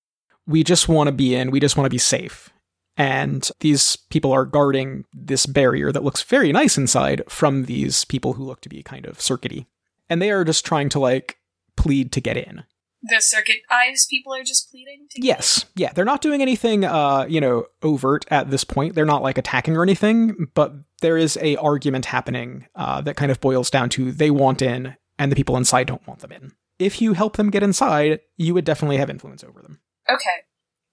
we 0.47 0.65
just 0.65 0.89
want 0.89 1.09
to 1.09 1.13
be 1.13 1.35
in, 1.35 1.51
we 1.51 1.61
just 1.61 1.77
want 1.77 1.87
to 1.87 1.91
be 1.91 1.99
safe. 1.99 2.51
And 2.97 3.49
these 3.61 3.97
people 3.97 4.33
are 4.33 4.45
guarding 4.45 5.05
this 5.13 5.47
barrier 5.47 5.91
that 5.91 6.05
looks 6.05 6.23
very 6.23 6.53
nice 6.53 6.79
inside 6.79 7.23
from 7.29 7.65
these 7.65 8.05
people 8.05 8.35
who 8.35 8.45
look 8.45 8.61
to 8.63 8.69
be 8.69 8.83
kind 8.83 9.07
of 9.07 9.19
circuity. 9.19 9.67
And 10.09 10.23
they 10.23 10.31
are 10.31 10.45
just 10.45 10.65
trying 10.65 10.91
to 10.91 11.01
like 11.01 11.39
plead 11.77 12.13
to 12.13 12.21
get 12.21 12.37
in. 12.37 12.65
The 13.03 13.21
circuit 13.21 13.59
eyes 13.71 14.07
people 14.09 14.33
are 14.35 14.45
just 14.45 14.71
pleading 14.71 15.07
to 15.11 15.21
get 15.21 15.27
Yes. 15.27 15.67
Yeah, 15.75 15.93
they're 15.93 16.05
not 16.07 16.23
doing 16.23 16.41
anything 16.41 16.85
uh, 16.85 17.27
you 17.29 17.41
know, 17.41 17.67
overt 17.83 18.25
at 18.31 18.51
this 18.51 18.65
point. 18.65 18.95
They're 18.95 19.05
not 19.05 19.23
like 19.23 19.37
attacking 19.37 19.77
or 19.77 19.83
anything, 19.83 20.49
but 20.55 20.73
there 21.03 21.19
is 21.19 21.37
a 21.43 21.57
argument 21.57 22.07
happening 22.07 22.67
uh, 22.75 23.01
that 23.03 23.17
kind 23.17 23.31
of 23.31 23.41
boils 23.41 23.71
down 23.71 23.91
to 23.91 24.13
they 24.13 24.31
want 24.31 24.63
in 24.63 24.97
and 25.19 25.31
the 25.31 25.37
people 25.37 25.57
inside 25.57 25.87
don't 25.87 26.07
want 26.07 26.21
them 26.21 26.33
in. 26.33 26.53
If 26.79 27.03
you 27.03 27.13
help 27.13 27.37
them 27.37 27.51
get 27.51 27.63
inside, 27.63 28.21
you 28.37 28.55
would 28.55 28.65
definitely 28.65 28.97
have 28.97 29.11
influence 29.11 29.45
over 29.45 29.61
them. 29.61 29.81
Okay. 30.09 30.49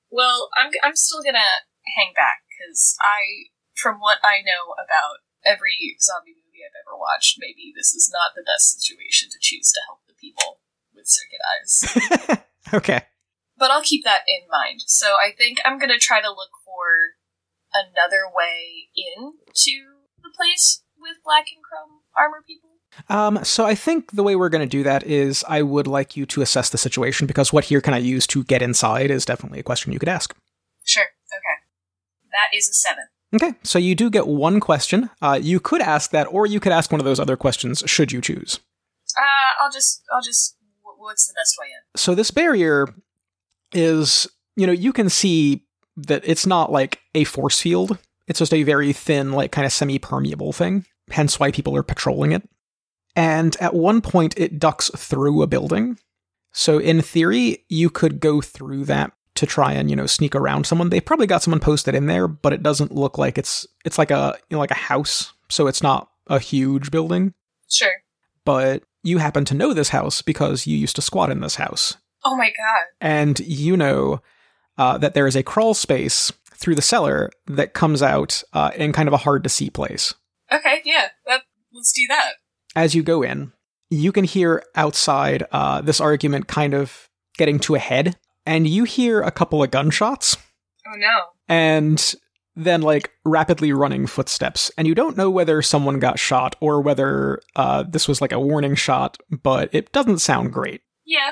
Well, 0.09 0.49
I'm 0.55 0.71
I'm 0.83 0.95
still 0.95 1.23
gonna 1.23 1.63
hang 1.97 2.13
back 2.15 2.43
because 2.47 2.95
I, 3.01 3.51
from 3.75 3.99
what 3.99 4.19
I 4.23 4.43
know 4.43 4.75
about 4.75 5.23
every 5.45 5.97
zombie 5.99 6.35
movie 6.35 6.63
I've 6.63 6.77
ever 6.85 6.97
watched, 6.97 7.39
maybe 7.39 7.73
this 7.75 7.93
is 7.95 8.11
not 8.11 8.35
the 8.35 8.45
best 8.45 8.75
situation 8.75 9.29
to 9.31 9.39
choose 9.39 9.71
to 9.71 9.81
help 9.87 10.03
the 10.07 10.15
people 10.19 10.59
with 10.93 11.07
circuit 11.07 11.41
eyes. 11.47 12.43
okay. 12.73 13.01
but 13.57 13.71
I'll 13.71 13.83
keep 13.83 14.03
that 14.03 14.23
in 14.27 14.47
mind. 14.51 14.81
So 14.85 15.15
I 15.15 15.31
think 15.31 15.59
I'm 15.65 15.79
gonna 15.79 15.99
try 15.99 16.21
to 16.21 16.29
look 16.29 16.51
for 16.63 17.15
another 17.73 18.27
way 18.27 18.91
in 18.95 19.39
to 19.47 19.75
the 20.21 20.31
place 20.35 20.83
with 20.99 21.23
black 21.23 21.47
and 21.55 21.63
chrome 21.63 22.03
armor 22.15 22.43
people. 22.45 22.70
Um, 23.09 23.43
so 23.43 23.65
I 23.65 23.75
think 23.75 24.11
the 24.11 24.23
way 24.23 24.35
we're 24.35 24.49
going 24.49 24.67
to 24.67 24.77
do 24.77 24.83
that 24.83 25.03
is 25.03 25.43
I 25.47 25.61
would 25.61 25.87
like 25.87 26.17
you 26.17 26.25
to 26.27 26.41
assess 26.41 26.69
the 26.69 26.77
situation 26.77 27.25
because 27.27 27.53
what 27.53 27.65
here 27.65 27.81
can 27.81 27.93
I 27.93 27.97
use 27.99 28.27
to 28.27 28.43
get 28.43 28.61
inside 28.61 29.09
is 29.11 29.25
definitely 29.25 29.59
a 29.59 29.63
question 29.63 29.93
you 29.93 29.99
could 29.99 30.09
ask. 30.09 30.35
Sure. 30.83 31.03
Okay. 31.03 32.29
That 32.31 32.55
is 32.55 32.67
a 32.69 32.73
seven. 32.73 33.05
Okay, 33.33 33.53
so 33.63 33.79
you 33.79 33.95
do 33.95 34.09
get 34.09 34.27
one 34.27 34.59
question. 34.59 35.09
Uh, 35.21 35.39
you 35.41 35.61
could 35.61 35.79
ask 35.81 36.11
that, 36.11 36.25
or 36.25 36.45
you 36.45 36.59
could 36.59 36.73
ask 36.73 36.91
one 36.91 36.99
of 36.99 37.05
those 37.05 37.19
other 37.19 37.37
questions 37.37 37.81
should 37.85 38.11
you 38.11 38.19
choose. 38.19 38.59
Uh, 39.17 39.63
I'll 39.63 39.71
just, 39.71 40.03
I'll 40.13 40.21
just. 40.21 40.57
wh- 40.83 40.99
What's 40.99 41.27
the 41.27 41.33
best 41.33 41.55
way 41.59 41.67
in? 41.67 41.97
So 41.97 42.13
this 42.13 42.29
barrier 42.29 42.93
is, 43.71 44.27
you 44.57 44.67
know, 44.67 44.73
you 44.73 44.91
can 44.91 45.09
see 45.09 45.65
that 45.95 46.23
it's 46.25 46.45
not 46.45 46.71
like 46.73 46.99
a 47.15 47.23
force 47.23 47.61
field. 47.61 47.97
It's 48.27 48.39
just 48.39 48.53
a 48.53 48.63
very 48.63 48.91
thin, 48.93 49.31
like 49.31 49.51
kind 49.53 49.65
of 49.65 49.71
semi-permeable 49.73 50.51
thing. 50.53 50.85
Hence 51.09 51.39
why 51.39 51.51
people 51.51 51.75
are 51.75 51.83
patrolling 51.83 52.31
it. 52.33 52.47
And 53.15 53.55
at 53.59 53.73
one 53.73 54.01
point, 54.01 54.37
it 54.37 54.59
ducks 54.59 54.89
through 54.95 55.41
a 55.41 55.47
building. 55.47 55.97
So 56.53 56.77
in 56.79 57.01
theory, 57.01 57.65
you 57.69 57.89
could 57.89 58.19
go 58.19 58.41
through 58.41 58.85
that 58.85 59.11
to 59.35 59.45
try 59.45 59.71
and 59.73 59.89
you 59.89 59.95
know 59.95 60.05
sneak 60.05 60.35
around 60.35 60.65
someone. 60.65 60.89
They've 60.89 61.03
probably 61.05 61.27
got 61.27 61.41
someone 61.41 61.59
posted 61.61 61.95
in 61.95 62.07
there, 62.07 62.27
but 62.27 62.53
it 62.53 62.61
doesn't 62.63 62.93
look 62.93 63.17
like 63.17 63.37
it's 63.37 63.65
it's 63.85 63.97
like 63.97 64.11
a 64.11 64.35
you 64.49 64.55
know 64.55 64.59
like 64.59 64.71
a 64.71 64.75
house. 64.75 65.33
So 65.49 65.67
it's 65.67 65.81
not 65.83 66.09
a 66.27 66.39
huge 66.39 66.91
building. 66.91 67.33
Sure. 67.69 67.93
But 68.45 68.83
you 69.03 69.17
happen 69.19 69.45
to 69.45 69.53
know 69.53 69.73
this 69.73 69.89
house 69.89 70.21
because 70.21 70.67
you 70.67 70.77
used 70.77 70.95
to 70.97 71.01
squat 71.01 71.31
in 71.31 71.39
this 71.39 71.55
house 71.55 71.97
Oh 72.23 72.35
my 72.37 72.49
god. 72.49 72.85
and 72.99 73.39
you 73.39 73.75
know 73.75 74.21
uh, 74.77 74.97
that 74.99 75.13
there 75.15 75.25
is 75.27 75.35
a 75.35 75.43
crawl 75.43 75.73
space 75.73 76.31
through 76.55 76.75
the 76.75 76.81
cellar 76.81 77.31
that 77.47 77.73
comes 77.73 78.03
out 78.03 78.43
uh, 78.53 78.71
in 78.75 78.93
kind 78.93 79.07
of 79.07 79.13
a 79.13 79.17
hard 79.17 79.43
to 79.43 79.49
see 79.49 79.69
place. 79.69 80.13
Okay. 80.51 80.81
Yeah. 80.85 81.07
That. 81.25 81.41
Let's 81.73 81.93
do 81.93 82.05
that. 82.09 82.33
As 82.75 82.95
you 82.95 83.03
go 83.03 83.21
in, 83.21 83.51
you 83.89 84.11
can 84.11 84.23
hear 84.23 84.63
outside 84.75 85.43
uh, 85.51 85.81
this 85.81 85.99
argument 85.99 86.47
kind 86.47 86.73
of 86.73 87.09
getting 87.37 87.59
to 87.59 87.75
a 87.75 87.79
head, 87.79 88.17
and 88.45 88.67
you 88.67 88.83
hear 88.85 89.21
a 89.21 89.31
couple 89.31 89.61
of 89.63 89.71
gunshots 89.71 90.37
Oh 90.87 90.95
no. 90.97 91.19
and 91.47 92.15
then 92.55 92.81
like 92.81 93.11
rapidly 93.25 93.71
running 93.73 94.07
footsteps. 94.07 94.71
And 94.77 94.87
you 94.87 94.95
don't 94.95 95.15
know 95.17 95.29
whether 95.29 95.61
someone 95.61 95.99
got 95.99 96.19
shot 96.19 96.55
or 96.59 96.81
whether 96.81 97.41
uh, 97.55 97.83
this 97.83 98.07
was 98.07 98.21
like 98.21 98.31
a 98.33 98.39
warning 98.39 98.75
shot, 98.75 99.17
but 99.29 99.69
it 99.73 99.91
doesn't 99.91 100.19
sound 100.19 100.51
great. 100.53 100.81
Yeah. 101.05 101.31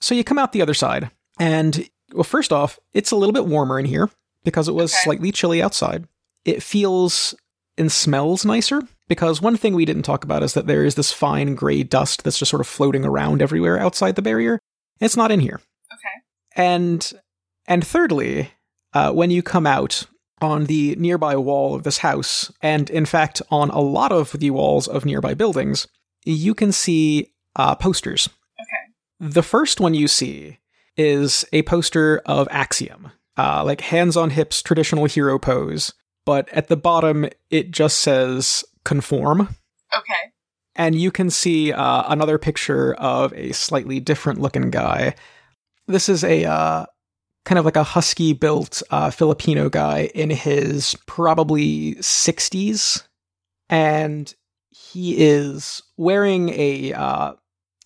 So 0.00 0.14
you 0.14 0.24
come 0.24 0.38
out 0.38 0.52
the 0.52 0.62
other 0.62 0.74
side, 0.74 1.10
and 1.40 1.88
well, 2.12 2.24
first 2.24 2.52
off, 2.52 2.78
it's 2.92 3.10
a 3.10 3.16
little 3.16 3.32
bit 3.32 3.46
warmer 3.46 3.78
in 3.78 3.86
here 3.86 4.10
because 4.44 4.68
it 4.68 4.74
was 4.74 4.92
Okay. 4.92 5.00
slightly 5.04 5.32
chilly 5.32 5.62
outside. 5.62 6.06
It 6.44 6.62
feels 6.62 7.34
and 7.78 7.90
smells 7.90 8.44
nicer 8.44 8.82
because 9.08 9.40
one 9.42 9.56
thing 9.56 9.74
we 9.74 9.84
didn't 9.84 10.02
talk 10.02 10.24
about 10.24 10.42
is 10.42 10.54
that 10.54 10.66
there 10.66 10.84
is 10.84 10.94
this 10.94 11.12
fine 11.12 11.54
gray 11.54 11.82
dust 11.82 12.24
that's 12.24 12.38
just 12.38 12.50
sort 12.50 12.60
of 12.60 12.66
floating 12.66 13.04
around 13.04 13.42
everywhere 13.42 13.78
outside 13.78 14.16
the 14.16 14.22
barrier. 14.22 14.58
It's 15.00 15.16
not 15.16 15.30
in 15.30 15.40
here. 15.40 15.60
Okay. 15.92 16.22
And 16.56 17.12
and 17.66 17.86
thirdly, 17.86 18.50
uh, 18.92 19.12
when 19.12 19.30
you 19.30 19.42
come 19.42 19.66
out 19.66 20.04
on 20.40 20.66
the 20.66 20.94
nearby 20.96 21.36
wall 21.36 21.74
of 21.74 21.84
this 21.84 21.98
house, 21.98 22.52
and 22.60 22.90
in 22.90 23.06
fact 23.06 23.40
on 23.50 23.70
a 23.70 23.80
lot 23.80 24.12
of 24.12 24.32
the 24.32 24.50
walls 24.50 24.86
of 24.88 25.04
nearby 25.04 25.34
buildings, 25.34 25.86
you 26.24 26.54
can 26.54 26.72
see 26.72 27.32
uh, 27.56 27.74
posters 27.74 28.28
Okay. 28.60 29.30
the 29.32 29.42
first 29.42 29.80
one 29.80 29.94
you 29.94 30.08
see 30.08 30.58
is 30.96 31.44
a 31.52 31.62
poster 31.62 32.22
of 32.26 32.46
Axiom, 32.50 33.10
uh, 33.36 33.62
like 33.64 33.80
hands 33.80 34.16
on 34.16 34.30
hips, 34.30 34.62
traditional 34.62 35.06
hero 35.06 35.38
pose. 35.38 35.92
But 36.24 36.48
at 36.50 36.68
the 36.68 36.76
bottom, 36.76 37.28
it 37.50 37.70
just 37.70 37.98
says 37.98 38.64
conform. 38.84 39.54
Okay. 39.96 40.32
And 40.76 40.94
you 40.94 41.10
can 41.10 41.30
see 41.30 41.72
uh, 41.72 42.04
another 42.08 42.38
picture 42.38 42.94
of 42.94 43.32
a 43.34 43.52
slightly 43.52 44.00
different 44.00 44.40
looking 44.40 44.70
guy. 44.70 45.14
This 45.86 46.08
is 46.08 46.24
a 46.24 46.44
uh, 46.44 46.86
kind 47.44 47.58
of 47.58 47.64
like 47.64 47.76
a 47.76 47.84
husky 47.84 48.32
built 48.32 48.82
uh, 48.90 49.10
Filipino 49.10 49.68
guy 49.68 50.10
in 50.14 50.30
his 50.30 50.96
probably 51.06 51.94
60s. 51.96 53.06
And 53.68 54.34
he 54.70 55.16
is 55.18 55.82
wearing 55.96 56.48
a 56.50 56.92
uh, 56.92 57.34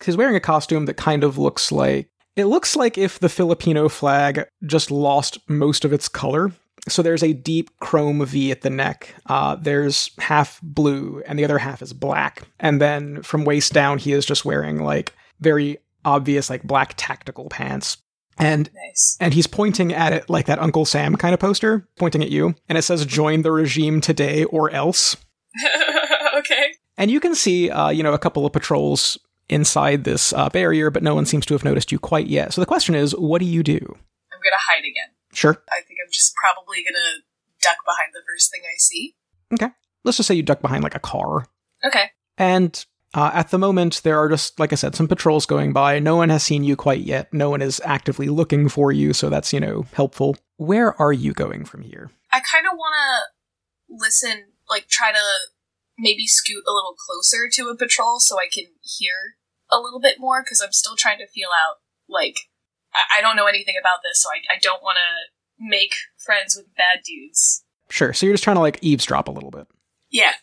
he's 0.03 0.17
wearing 0.17 0.35
a 0.35 0.41
costume 0.41 0.85
that 0.85 0.95
kind 0.95 1.23
of 1.23 1.37
looks 1.37 1.71
like 1.71 2.09
it 2.35 2.45
looks 2.45 2.75
like 2.75 2.97
if 2.97 3.19
the 3.19 3.29
Filipino 3.29 3.89
flag 3.89 4.47
just 4.65 4.91
lost 4.91 5.37
most 5.47 5.85
of 5.85 5.93
its 5.93 6.07
color. 6.07 6.51
So 6.87 7.01
there's 7.01 7.23
a 7.23 7.33
deep 7.33 7.69
chrome 7.79 8.25
V 8.25 8.51
at 8.51 8.61
the 8.61 8.69
neck. 8.69 9.13
Uh, 9.25 9.55
there's 9.55 10.11
half 10.17 10.59
blue, 10.63 11.21
and 11.27 11.37
the 11.37 11.43
other 11.43 11.57
half 11.57 11.81
is 11.81 11.93
black. 11.93 12.43
And 12.59 12.81
then 12.81 13.21
from 13.21 13.43
waist 13.45 13.73
down, 13.73 13.97
he 13.97 14.13
is 14.13 14.25
just 14.25 14.45
wearing 14.45 14.83
like 14.83 15.13
very 15.39 15.77
obvious 16.05 16.49
like 16.49 16.63
black 16.63 16.93
tactical 16.97 17.49
pants. 17.49 17.97
And 18.37 18.69
Nice. 18.73 19.17
and 19.19 19.33
he's 19.33 19.47
pointing 19.47 19.93
at 19.93 20.13
it 20.13 20.29
like 20.29 20.45
that 20.45 20.59
Uncle 20.59 20.85
Sam 20.85 21.17
kind 21.17 21.33
of 21.33 21.41
poster, 21.41 21.87
pointing 21.97 22.23
at 22.23 22.29
you, 22.29 22.55
and 22.69 22.77
it 22.77 22.83
says 22.83 23.05
"Join 23.05 23.41
the 23.41 23.51
regime 23.51 23.99
today 23.99 24.45
or 24.45 24.71
else." 24.71 25.17
okay. 26.37 26.71
And 26.97 27.11
you 27.11 27.19
can 27.19 27.35
see, 27.35 27.69
uh, 27.69 27.89
you 27.89 28.01
know, 28.03 28.13
a 28.13 28.19
couple 28.19 28.45
of 28.45 28.53
patrols 28.53 29.17
inside 29.49 30.03
this 30.05 30.31
uh, 30.33 30.47
barrier, 30.49 30.89
but 30.89 31.03
no 31.03 31.15
one 31.15 31.25
seems 31.25 31.45
to 31.47 31.53
have 31.53 31.65
noticed 31.65 31.91
you 31.91 31.99
quite 31.99 32.27
yet. 32.27 32.53
So 32.53 32.61
the 32.61 32.65
question 32.65 32.95
is, 32.95 33.11
what 33.13 33.39
do 33.39 33.45
you 33.45 33.63
do? 33.63 33.77
I'm 33.77 34.39
gonna 34.43 34.55
hide 34.69 34.85
again. 34.85 35.09
Sure. 35.33 35.61
I 35.71 35.81
think 35.81 35.99
I'm 36.03 36.11
just 36.11 36.33
probably 36.35 36.83
gonna 36.83 37.23
duck 37.61 37.77
behind 37.85 38.11
the 38.13 38.21
first 38.27 38.51
thing 38.51 38.61
I 38.65 38.77
see. 38.77 39.15
Okay. 39.53 39.73
Let's 40.03 40.17
just 40.17 40.27
say 40.27 40.35
you 40.35 40.43
duck 40.43 40.61
behind 40.61 40.83
like 40.83 40.95
a 40.95 40.99
car. 40.99 41.45
Okay. 41.85 42.11
And 42.37 42.85
uh, 43.13 43.31
at 43.33 43.49
the 43.49 43.57
moment, 43.57 44.01
there 44.03 44.19
are 44.19 44.29
just, 44.29 44.59
like 44.59 44.71
I 44.71 44.75
said, 44.75 44.95
some 44.95 45.07
patrols 45.07 45.45
going 45.45 45.73
by. 45.73 45.99
No 45.99 46.15
one 46.15 46.29
has 46.29 46.43
seen 46.43 46.63
you 46.63 46.75
quite 46.75 47.01
yet. 47.01 47.33
No 47.33 47.49
one 47.49 47.61
is 47.61 47.81
actively 47.83 48.27
looking 48.27 48.69
for 48.69 48.91
you, 48.91 49.13
so 49.13 49.29
that's, 49.29 49.51
you 49.51 49.59
know, 49.59 49.85
helpful. 49.93 50.37
Where 50.57 50.99
are 51.01 51.11
you 51.11 51.33
going 51.33 51.65
from 51.65 51.81
here? 51.81 52.11
I 52.31 52.39
kind 52.39 52.67
of 52.71 52.77
want 52.77 52.95
to 52.95 53.95
listen, 53.95 54.45
like 54.69 54.87
try 54.87 55.11
to 55.11 55.19
maybe 55.97 56.27
scoot 56.27 56.63
a 56.67 56.71
little 56.71 56.95
closer 56.95 57.49
to 57.51 57.69
a 57.69 57.75
patrol 57.75 58.19
so 58.19 58.37
I 58.37 58.47
can 58.47 58.65
hear 58.81 59.35
a 59.71 59.79
little 59.79 59.99
bit 59.99 60.17
more 60.19 60.43
because 60.43 60.61
I'm 60.61 60.71
still 60.71 60.95
trying 60.95 61.17
to 61.17 61.27
feel 61.27 61.49
out. 61.49 61.77
Like, 62.07 62.35
I, 62.93 63.19
I 63.19 63.21
don't 63.21 63.35
know 63.35 63.45
anything 63.45 63.75
about 63.79 63.99
this, 64.03 64.21
so 64.21 64.29
I, 64.29 64.55
I 64.55 64.59
don't 64.61 64.81
want 64.81 64.97
to 64.97 65.65
make 65.65 65.93
friends 66.17 66.55
with 66.55 66.73
bad 66.75 67.03
dudes. 67.05 67.63
Sure. 67.89 68.13
So 68.13 68.25
you're 68.25 68.33
just 68.33 68.43
trying 68.43 68.55
to 68.55 68.61
like 68.61 68.79
eavesdrop 68.81 69.27
a 69.27 69.31
little 69.31 69.51
bit. 69.51 69.67
Yeah. 70.09 70.33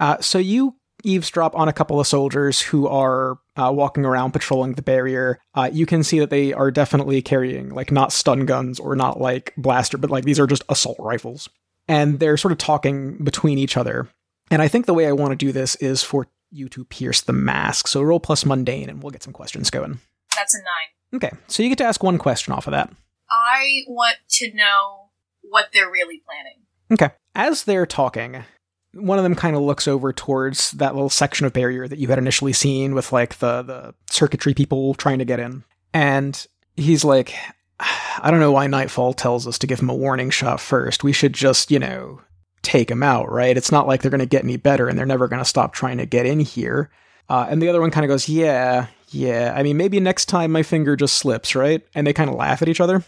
Uh, 0.00 0.20
so 0.20 0.38
you 0.38 0.76
eavesdrop 1.04 1.54
on 1.56 1.68
a 1.68 1.72
couple 1.72 2.00
of 2.00 2.06
soldiers 2.06 2.60
who 2.60 2.88
are 2.88 3.38
uh, 3.56 3.70
walking 3.72 4.04
around 4.04 4.32
patrolling 4.32 4.74
the 4.74 4.82
barrier. 4.82 5.38
Uh, 5.54 5.70
you 5.72 5.86
can 5.86 6.02
see 6.02 6.18
that 6.18 6.30
they 6.30 6.52
are 6.52 6.70
definitely 6.70 7.22
carrying 7.22 7.70
like 7.70 7.92
not 7.92 8.12
stun 8.12 8.46
guns 8.46 8.80
or 8.80 8.96
not 8.96 9.20
like 9.20 9.54
blaster, 9.56 9.96
but 9.96 10.10
like 10.10 10.24
these 10.24 10.40
are 10.40 10.46
just 10.46 10.64
assault 10.68 10.96
rifles, 10.98 11.48
and 11.86 12.18
they're 12.18 12.36
sort 12.36 12.52
of 12.52 12.58
talking 12.58 13.16
between 13.22 13.58
each 13.58 13.76
other. 13.76 14.08
And 14.50 14.62
I 14.62 14.68
think 14.68 14.86
the 14.86 14.94
way 14.94 15.06
I 15.06 15.12
want 15.12 15.30
to 15.30 15.36
do 15.36 15.52
this 15.52 15.76
is 15.76 16.02
for 16.02 16.26
you 16.50 16.68
to 16.70 16.84
pierce 16.84 17.20
the 17.20 17.32
mask. 17.32 17.86
So 17.86 18.02
roll 18.02 18.20
plus 18.20 18.44
mundane, 18.44 18.88
and 18.88 19.02
we'll 19.02 19.10
get 19.10 19.22
some 19.22 19.32
questions 19.32 19.70
going. 19.70 20.00
That's 20.34 20.54
a 20.54 20.58
nine. 20.58 20.97
Okay, 21.14 21.30
so 21.46 21.62
you 21.62 21.68
get 21.70 21.78
to 21.78 21.84
ask 21.84 22.02
one 22.02 22.18
question 22.18 22.52
off 22.52 22.66
of 22.66 22.72
that. 22.72 22.90
I 23.30 23.82
want 23.86 24.16
to 24.30 24.54
know 24.54 25.10
what 25.42 25.68
they're 25.72 25.90
really 25.90 26.22
planning. 26.24 26.62
Okay. 26.90 27.14
As 27.34 27.64
they're 27.64 27.86
talking, 27.86 28.44
one 28.92 29.18
of 29.18 29.24
them 29.24 29.34
kind 29.34 29.54
of 29.54 29.62
looks 29.62 29.86
over 29.86 30.12
towards 30.12 30.72
that 30.72 30.94
little 30.94 31.10
section 31.10 31.46
of 31.46 31.52
barrier 31.52 31.86
that 31.86 31.98
you 31.98 32.08
had 32.08 32.18
initially 32.18 32.52
seen 32.52 32.94
with 32.94 33.12
like 33.12 33.38
the 33.38 33.62
the 33.62 33.94
circuitry 34.10 34.54
people 34.54 34.94
trying 34.94 35.18
to 35.18 35.24
get 35.24 35.40
in. 35.40 35.64
And 35.92 36.46
he's 36.76 37.04
like, 37.04 37.34
I 37.80 38.30
don't 38.30 38.40
know 38.40 38.52
why 38.52 38.66
Nightfall 38.66 39.14
tells 39.14 39.46
us 39.46 39.58
to 39.58 39.66
give 39.66 39.80
him 39.80 39.90
a 39.90 39.94
warning 39.94 40.30
shot 40.30 40.60
first. 40.60 41.04
We 41.04 41.12
should 41.12 41.32
just, 41.32 41.70
you 41.70 41.78
know, 41.78 42.20
take 42.62 42.90
him 42.90 43.02
out, 43.02 43.30
right? 43.30 43.56
It's 43.56 43.72
not 43.72 43.86
like 43.86 44.02
they're 44.02 44.10
going 44.10 44.18
to 44.20 44.26
get 44.26 44.44
any 44.44 44.56
better 44.56 44.88
and 44.88 44.98
they're 44.98 45.06
never 45.06 45.28
going 45.28 45.42
to 45.42 45.48
stop 45.48 45.72
trying 45.72 45.98
to 45.98 46.06
get 46.06 46.26
in 46.26 46.40
here. 46.40 46.90
Uh, 47.28 47.46
and 47.48 47.62
the 47.62 47.68
other 47.68 47.80
one 47.80 47.90
kind 47.90 48.04
of 48.04 48.08
goes, 48.08 48.28
Yeah, 48.28 48.86
yeah. 49.10 49.52
I 49.56 49.62
mean, 49.62 49.76
maybe 49.76 50.00
next 50.00 50.26
time 50.26 50.52
my 50.52 50.62
finger 50.62 50.96
just 50.96 51.14
slips, 51.18 51.54
right? 51.54 51.82
And 51.94 52.06
they 52.06 52.12
kind 52.12 52.30
of 52.30 52.36
laugh 52.36 52.62
at 52.62 52.68
each 52.68 52.80
other, 52.80 53.04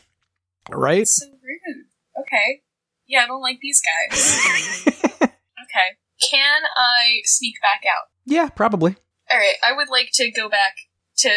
right? 0.70 1.06
So 1.06 1.26
rude. 1.26 1.84
Okay. 2.20 2.62
Yeah, 3.06 3.24
I 3.24 3.26
don't 3.26 3.42
like 3.42 3.58
these 3.60 3.80
guys. 4.10 4.46
okay. 5.22 5.88
Can 6.30 6.62
I 6.76 7.20
sneak 7.24 7.56
back 7.62 7.82
out? 7.86 8.06
yeah, 8.26 8.48
probably. 8.48 8.96
Alright, 9.32 9.56
I 9.66 9.72
would 9.74 9.88
like 9.88 10.10
to 10.14 10.30
go 10.30 10.48
back 10.48 10.74
to 11.18 11.30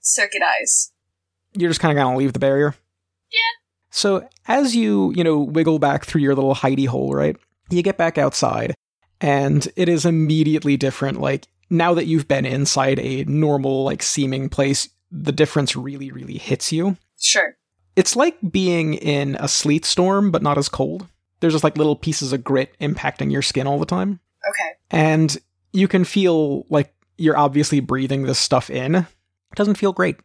Circuit 0.00 0.42
Eyes. 0.42 0.92
you're 1.54 1.70
just 1.70 1.80
kind 1.80 1.96
of 1.96 2.02
gonna 2.02 2.16
leave 2.16 2.32
the 2.32 2.38
barrier. 2.38 2.74
Yeah. 3.32 3.38
So 3.90 4.28
as 4.48 4.74
you 4.74 5.12
you 5.16 5.22
know 5.24 5.38
wiggle 5.38 5.78
back 5.78 6.04
through 6.04 6.20
your 6.22 6.34
little 6.34 6.54
hidey 6.54 6.86
hole, 6.86 7.12
right? 7.14 7.36
You 7.70 7.82
get 7.82 7.96
back 7.98 8.18
outside, 8.18 8.74
and 9.20 9.66
it 9.76 9.88
is 9.88 10.04
immediately 10.04 10.76
different. 10.76 11.20
Like 11.20 11.46
now 11.74 11.92
that 11.94 12.06
you've 12.06 12.28
been 12.28 12.46
inside 12.46 12.98
a 12.98 13.24
normal 13.24 13.84
like 13.84 14.02
seeming 14.02 14.48
place, 14.48 14.88
the 15.10 15.32
difference 15.32 15.76
really 15.76 16.10
really 16.10 16.38
hits 16.38 16.72
you. 16.72 16.96
Sure. 17.20 17.56
It's 17.96 18.16
like 18.16 18.36
being 18.50 18.94
in 18.94 19.36
a 19.38 19.46
sleet 19.48 19.84
storm, 19.84 20.30
but 20.30 20.42
not 20.42 20.58
as 20.58 20.68
cold. 20.68 21.06
There's 21.40 21.52
just 21.52 21.64
like 21.64 21.76
little 21.76 21.96
pieces 21.96 22.32
of 22.32 22.42
grit 22.42 22.74
impacting 22.80 23.30
your 23.30 23.42
skin 23.42 23.66
all 23.66 23.78
the 23.78 23.86
time 23.86 24.20
Okay. 24.48 24.70
and 24.90 25.36
you 25.72 25.88
can 25.88 26.04
feel 26.04 26.64
like 26.70 26.94
you're 27.18 27.36
obviously 27.36 27.80
breathing 27.80 28.22
this 28.22 28.38
stuff 28.38 28.70
in. 28.70 28.94
It 28.94 29.06
doesn't 29.56 29.76
feel 29.76 29.92
great. 29.92 30.16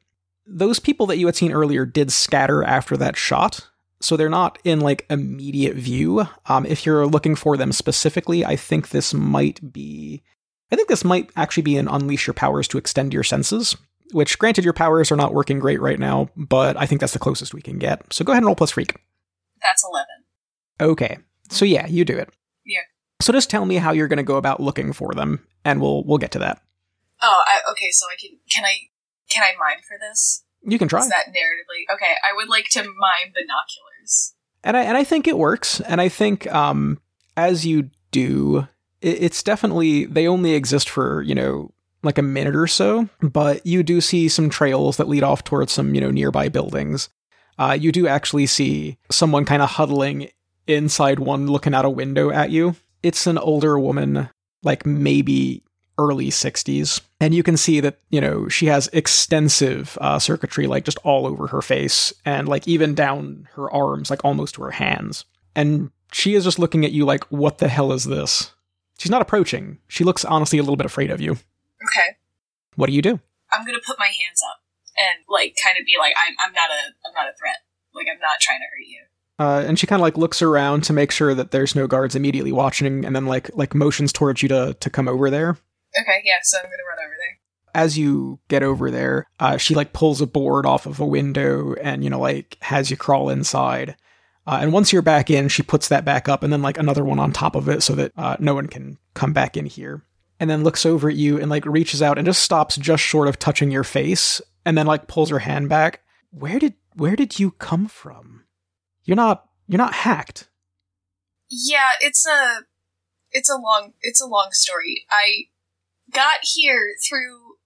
Those 0.47 0.79
people 0.79 1.05
that 1.07 1.17
you 1.17 1.25
had 1.27 1.35
seen 1.35 1.51
earlier 1.51 1.85
did 1.85 2.11
scatter 2.11 2.63
after 2.63 2.97
that 2.97 3.15
shot, 3.17 3.67
so 4.01 4.15
they're 4.17 4.29
not 4.29 4.57
in 4.63 4.79
like 4.79 5.05
immediate 5.09 5.75
view. 5.75 6.27
Um, 6.47 6.65
if 6.65 6.85
you're 6.85 7.05
looking 7.05 7.35
for 7.35 7.57
them 7.57 7.71
specifically, 7.71 8.43
I 8.45 8.55
think 8.55 8.89
this 8.89 9.13
might 9.13 9.71
be. 9.73 10.23
I 10.71 10.75
think 10.75 10.87
this 10.87 11.03
might 11.03 11.29
actually 11.35 11.63
be 11.63 11.77
an 11.77 11.87
unleash 11.87 12.27
your 12.27 12.33
powers 12.33 12.67
to 12.69 12.77
extend 12.77 13.13
your 13.13 13.23
senses. 13.23 13.75
Which, 14.11 14.39
granted, 14.39 14.63
your 14.63 14.73
powers 14.73 15.11
are 15.11 15.15
not 15.15 15.35
working 15.35 15.59
great 15.59 15.79
right 15.79 15.99
now, 15.99 16.29
but 16.35 16.75
I 16.77 16.87
think 16.87 16.99
that's 16.99 17.13
the 17.13 17.19
closest 17.19 17.53
we 17.53 17.61
can 17.61 17.77
get. 17.77 18.11
So 18.11 18.25
go 18.25 18.31
ahead 18.31 18.41
and 18.41 18.47
roll 18.47 18.55
plus 18.55 18.71
freak. 18.71 18.95
That's 19.61 19.83
11. 19.87 20.07
Okay, 20.91 21.17
so 21.49 21.63
yeah, 21.63 21.85
you 21.85 22.05
do 22.05 22.17
it. 22.17 22.29
Yeah. 22.65 22.79
So 23.21 23.31
just 23.33 23.51
tell 23.51 23.65
me 23.65 23.75
how 23.75 23.91
you're 23.91 24.07
going 24.07 24.17
to 24.17 24.23
go 24.23 24.37
about 24.37 24.59
looking 24.61 24.93
for 24.93 25.13
them, 25.13 25.45
and 25.63 25.79
we'll 25.79 26.03
we'll 26.05 26.17
get 26.17 26.31
to 26.31 26.39
that. 26.39 26.61
Oh, 27.21 27.43
I, 27.45 27.69
okay, 27.71 27.91
so 27.91 28.05
I 28.07 28.15
can. 28.19 28.37
Can 28.51 28.65
I. 28.65 28.77
Can 29.31 29.43
I 29.43 29.51
mime 29.59 29.83
for 29.87 29.97
this? 29.99 30.43
You 30.63 30.79
can 30.79 30.87
try. 30.87 31.01
Is 31.01 31.09
that 31.09 31.27
narratively? 31.27 31.93
Okay, 31.93 32.13
I 32.27 32.33
would 32.35 32.49
like 32.49 32.65
to 32.71 32.79
mime 32.81 33.33
binoculars. 33.33 34.33
and 34.63 34.75
I 34.75 34.83
and 34.83 34.97
I 34.97 35.03
think 35.03 35.27
it 35.27 35.37
works. 35.37 35.81
And 35.81 36.01
I 36.01 36.09
think 36.09 36.51
um, 36.51 36.99
as 37.37 37.65
you 37.65 37.91
do, 38.11 38.67
it's 39.01 39.43
definitely 39.43 40.05
they 40.05 40.27
only 40.27 40.53
exist 40.53 40.89
for 40.89 41.21
you 41.21 41.35
know 41.35 41.71
like 42.01 42.17
a 42.17 42.23
minute 42.23 42.55
or 42.55 42.67
so, 42.67 43.09
but 43.21 43.65
you 43.65 43.83
do 43.83 43.99
see 43.99 44.29
some 44.29 44.49
trails 44.49 44.97
that 44.97 45.09
lead 45.09 45.23
off 45.23 45.43
towards 45.43 45.71
some 45.71 45.93
you 45.93 46.01
know 46.01 46.11
nearby 46.11 46.49
buildings. 46.49 47.09
Uh, 47.57 47.77
you 47.79 47.91
do 47.91 48.07
actually 48.07 48.45
see 48.45 48.97
someone 49.11 49.43
kind 49.43 49.61
of 49.61 49.71
huddling 49.71 50.29
inside 50.65 51.19
one, 51.19 51.47
looking 51.47 51.73
out 51.73 51.83
a 51.83 51.89
window 51.89 52.29
at 52.29 52.51
you. 52.51 52.75
It's 53.03 53.27
an 53.27 53.37
older 53.37 53.77
woman, 53.77 54.29
like 54.63 54.85
maybe 54.85 55.63
early 55.97 56.29
60s. 56.29 57.01
And 57.19 57.35
you 57.35 57.43
can 57.43 57.57
see 57.57 57.81
that, 57.81 57.99
you 58.09 58.21
know, 58.21 58.47
she 58.47 58.67
has 58.67 58.87
extensive 58.93 59.97
uh, 59.99 60.17
circuitry, 60.17 60.65
like 60.67 60.85
just 60.85 60.97
all 61.03 61.27
over 61.27 61.47
her 61.47 61.61
face 61.61 62.13
and 62.25 62.47
like 62.47 62.67
even 62.67 62.95
down 62.95 63.49
her 63.55 63.69
arms, 63.71 64.09
like 64.09 64.23
almost 64.23 64.55
to 64.55 64.63
her 64.63 64.71
hands. 64.71 65.25
And 65.55 65.91
she 66.13 66.35
is 66.35 66.45
just 66.45 66.59
looking 66.59 66.85
at 66.85 66.93
you 66.93 67.05
like, 67.05 67.25
what 67.25 67.57
the 67.57 67.67
hell 67.67 67.91
is 67.91 68.05
this? 68.05 68.51
She's 68.99 69.09
not 69.09 69.21
approaching. 69.21 69.79
She 69.87 70.03
looks 70.03 70.25
honestly 70.25 70.59
a 70.59 70.61
little 70.61 70.75
bit 70.75 70.85
afraid 70.85 71.09
of 71.09 71.21
you. 71.21 71.31
Okay. 71.31 72.17
What 72.75 72.87
do 72.87 72.93
you 72.93 73.01
do? 73.01 73.19
I'm 73.51 73.65
gonna 73.65 73.79
put 73.85 73.97
my 73.97 74.05
hands 74.05 74.41
up 74.51 74.61
and 74.97 75.23
like 75.29 75.55
kind 75.63 75.77
of 75.79 75.85
be 75.85 75.95
like, 75.97 76.13
I'm 76.17 76.35
I'm 76.39 76.53
not 76.53 76.69
a 76.69 77.07
I'm 77.07 77.13
not 77.15 77.33
a 77.33 77.37
threat. 77.37 77.63
Like 77.95 78.07
I'm 78.11 78.19
not 78.19 78.39
trying 78.39 78.59
to 78.59 78.65
hurt 78.65 78.85
you. 78.85 79.03
Uh, 79.39 79.63
and 79.65 79.79
she 79.79 79.87
kind 79.87 80.01
of 80.01 80.03
like 80.03 80.17
looks 80.17 80.41
around 80.41 80.83
to 80.83 80.93
make 80.93 81.11
sure 81.11 81.33
that 81.33 81.51
there's 81.51 81.73
no 81.73 81.87
guards 81.87 82.13
immediately 82.13 82.51
watching, 82.51 83.05
and 83.05 83.15
then 83.15 83.25
like 83.25 83.49
like 83.55 83.73
motions 83.73 84.11
towards 84.11 84.43
you 84.43 84.49
to 84.49 84.75
to 84.77 84.89
come 84.89 85.07
over 85.07 85.29
there. 85.29 85.51
Okay, 85.99 86.21
yeah, 86.25 86.35
so 86.43 86.57
I'm 86.57 86.65
gonna 86.65 86.83
run 86.89 87.05
over 87.05 87.15
there. 87.17 87.39
As 87.73 87.97
you 87.97 88.39
get 88.49 88.63
over 88.63 88.91
there, 88.91 89.27
uh, 89.39 89.55
she 89.55 89.75
like 89.75 89.93
pulls 89.93 90.19
a 90.19 90.27
board 90.27 90.65
off 90.65 90.85
of 90.85 90.99
a 90.99 91.05
window 91.05 91.73
and 91.75 92.03
you 92.03 92.09
know 92.09 92.19
like 92.19 92.57
has 92.61 92.91
you 92.91 92.97
crawl 92.97 93.29
inside. 93.29 93.95
Uh, 94.49 94.57
and 94.63 94.73
once 94.73 94.91
you're 94.91 95.03
back 95.03 95.29
in, 95.29 95.47
she 95.47 95.61
puts 95.61 95.89
that 95.89 96.03
back 96.03 96.27
up 96.27 96.41
and 96.41 96.51
then 96.51 96.63
like 96.63 96.79
another 96.79 97.05
one 97.05 97.19
on 97.19 97.31
top 97.31 97.55
of 97.55 97.69
it 97.69 97.83
so 97.83 97.93
that 97.93 98.11
uh, 98.17 98.35
no 98.39 98.55
one 98.55 98.65
can 98.65 98.97
come 99.13 99.31
back 99.31 99.55
in 99.55 99.67
here. 99.67 100.01
And 100.39 100.49
then 100.49 100.63
looks 100.63 100.87
over 100.87 101.07
at 101.07 101.15
you 101.15 101.39
and 101.39 101.51
like 101.51 101.67
reaches 101.67 102.01
out 102.01 102.17
and 102.17 102.25
just 102.25 102.41
stops 102.41 102.75
just 102.75 103.03
short 103.03 103.27
of 103.27 103.37
touching 103.37 103.69
your 103.69 103.83
face, 103.83 104.41
and 104.65 104.75
then 104.75 104.87
like 104.87 105.07
pulls 105.07 105.29
her 105.29 105.37
hand 105.37 105.69
back. 105.69 106.01
Where 106.31 106.57
did 106.57 106.73
where 106.95 107.15
did 107.15 107.37
you 107.37 107.51
come 107.51 107.87
from? 107.87 108.45
You're 109.03 109.17
not 109.17 109.45
you're 109.67 109.77
not 109.77 109.93
hacked. 109.93 110.49
Yeah, 111.51 111.91
it's 112.01 112.25
a 112.25 112.61
it's 113.29 113.51
a 113.51 113.57
long 113.57 113.93
it's 114.01 114.21
a 114.21 114.25
long 114.25 114.47
story. 114.51 115.05
I 115.11 115.49
got 116.11 116.39
here 116.41 116.95
through 117.07 117.57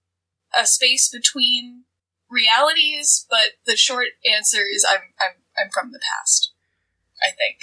a 0.54 0.66
space 0.66 1.08
between 1.08 1.84
realities, 2.28 3.24
but 3.30 3.52
the 3.64 3.76
short 3.76 4.08
answer 4.30 4.64
is 4.70 4.84
I'm 4.86 5.14
I'm 5.18 5.36
I'm 5.56 5.70
from 5.72 5.90
the 5.90 6.00
past. 6.00 6.50
I 7.24 7.30
think. 7.32 7.58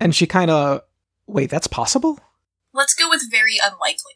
And 0.00 0.14
she 0.14 0.26
kind 0.26 0.50
of 0.50 0.80
wait, 1.26 1.50
that's 1.50 1.66
possible? 1.66 2.18
Let's 2.72 2.94
go 2.94 3.08
with 3.08 3.22
very 3.30 3.56
unlikely. 3.62 4.12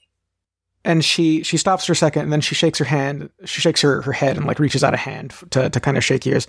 and 0.84 1.04
she 1.04 1.42
she 1.42 1.56
stops 1.58 1.84
for 1.86 1.92
a 1.92 1.96
second 1.96 2.22
and 2.22 2.32
then 2.32 2.40
she 2.40 2.54
shakes 2.54 2.78
her 2.78 2.84
hand 2.86 3.28
she 3.44 3.60
shakes 3.60 3.80
her, 3.82 4.00
her 4.02 4.12
head 4.12 4.36
and 4.38 4.46
like 4.46 4.58
reaches 4.58 4.82
out 4.82 4.94
a 4.94 4.96
hand 4.96 5.34
to, 5.50 5.68
to 5.68 5.78
kind 5.80 5.96
of 5.98 6.04
shake 6.04 6.24
yours 6.24 6.46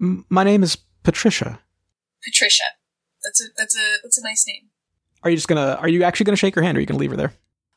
M- 0.00 0.24
my 0.28 0.44
name 0.44 0.62
is 0.62 0.76
patricia 1.02 1.58
Patricia. 2.24 2.64
That's 3.24 3.40
a 3.42 3.44
that's 3.56 3.76
a 3.76 3.86
that's 4.02 4.18
a 4.18 4.22
nice 4.22 4.44
name. 4.46 4.70
are 5.24 5.30
you 5.30 5.36
just 5.36 5.48
gonna 5.48 5.76
are 5.80 5.88
you 5.88 6.02
actually 6.04 6.24
gonna 6.24 6.36
shake 6.36 6.54
her 6.54 6.62
hand 6.62 6.76
or 6.76 6.78
are 6.78 6.82
you 6.82 6.86
gonna 6.86 6.98
leave 7.00 7.10
her 7.10 7.16
there 7.16 7.34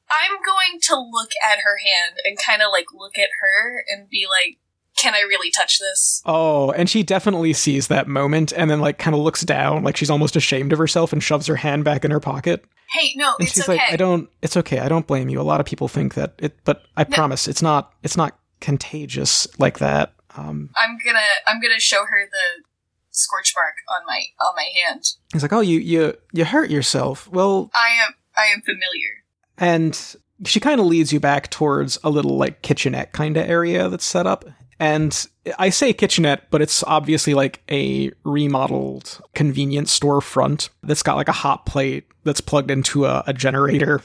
I'm 0.10 0.34
going 0.38 0.80
to 0.84 0.96
look 1.12 1.32
at 1.52 1.60
her 1.60 1.78
hand 1.78 2.20
and 2.24 2.38
kind 2.38 2.62
of 2.62 2.70
like 2.72 2.86
look 2.94 3.18
at 3.18 3.30
her 3.42 3.84
and 3.90 4.08
be 4.08 4.28
like, 4.30 4.60
"Can 4.98 5.14
I 5.14 5.22
really 5.22 5.52
touch 5.52 5.80
this?" 5.80 6.22
oh 6.26 6.72
and 6.72 6.90
she 6.90 7.04
definitely 7.04 7.54
sees 7.54 7.88
that 7.88 8.08
moment 8.08 8.52
and 8.56 8.70
then 8.70 8.80
like 8.82 8.98
kind 8.98 9.16
of 9.16 9.22
looks 9.22 9.42
down 9.42 9.84
like 9.84 9.98
she's 9.98 10.10
almost 10.10 10.36
ashamed 10.36 10.72
of 10.74 10.80
herself 10.80 11.12
and 11.14 11.22
shoves 11.24 11.48
her 11.48 11.56
hand 11.58 11.84
back 11.84 12.04
in 12.06 12.12
her 12.12 12.20
pocket 12.20 12.66
Hey, 12.92 13.14
no, 13.16 13.34
and 13.40 13.48
it's 13.48 13.56
she's 13.56 13.64
okay. 13.68 13.78
like 13.80 13.92
i 13.94 13.96
don't 13.96 14.30
it's 14.42 14.56
okay 14.58 14.80
i 14.80 14.88
don't 14.88 15.08
blame 15.08 15.28
you 15.30 15.42
a 15.42 15.44
lot 15.44 15.60
of 15.60 15.66
people 15.66 15.88
think 15.88 16.14
that 16.14 16.34
it 16.38 16.58
but 16.66 16.84
i 16.96 17.04
No. 17.04 17.16
promise 17.16 17.48
it's 17.48 17.62
not 17.62 17.94
it's 18.04 18.16
not 18.16 18.38
contagious 18.62 19.48
like 19.60 19.80
that 19.80 20.14
um 20.38 20.70
I'm 20.78 20.98
gonna 21.04 21.20
I'm 21.48 21.60
gonna 21.62 21.80
show 21.80 22.06
her 22.06 22.26
the 22.30 22.64
scorch 23.12 23.54
mark 23.56 23.76
on 23.90 24.06
my 24.06 24.24
on 24.46 24.56
my 24.56 24.68
hand. 24.86 25.04
he's 25.34 25.42
like 25.42 25.54
oh 25.54 25.62
you 25.62 25.80
you 25.80 26.16
you 26.34 26.46
hurt 26.46 26.70
yourself 26.70 27.28
well 27.30 27.72
I 27.74 28.06
am 28.06 28.14
I 28.38 28.48
am 28.54 28.62
familiar. 28.62 29.24
and 29.58 30.16
she 30.46 30.60
kind 30.60 30.82
of 30.82 30.86
leads 30.88 31.14
you 31.14 31.20
back 31.22 31.50
towards 31.50 31.98
a 32.04 32.10
little 32.10 32.38
like 32.38 32.62
kitchenette 32.62 33.14
kind 33.14 33.38
of 33.38 33.50
area 33.50 33.88
that's 33.90 34.04
set 34.06 34.28
up 34.28 34.44
and 34.80 35.28
i 35.58 35.70
say 35.70 35.94
kitchenette 35.94 36.50
but 36.52 36.62
it's 36.62 36.84
obviously 36.84 37.34
like 37.34 37.62
a 37.72 38.12
remodeled 38.24 39.22
convenience 39.34 39.92
store 39.92 40.22
front 40.22 40.70
that's 40.84 41.04
got 41.04 41.16
like 41.16 41.28
a 41.30 41.32
hot 41.44 41.66
plate 41.66 42.06
that's 42.24 42.42
plugged 42.42 42.70
into 42.72 43.06
a, 43.06 43.24
a 43.28 43.34
generator 43.34 44.02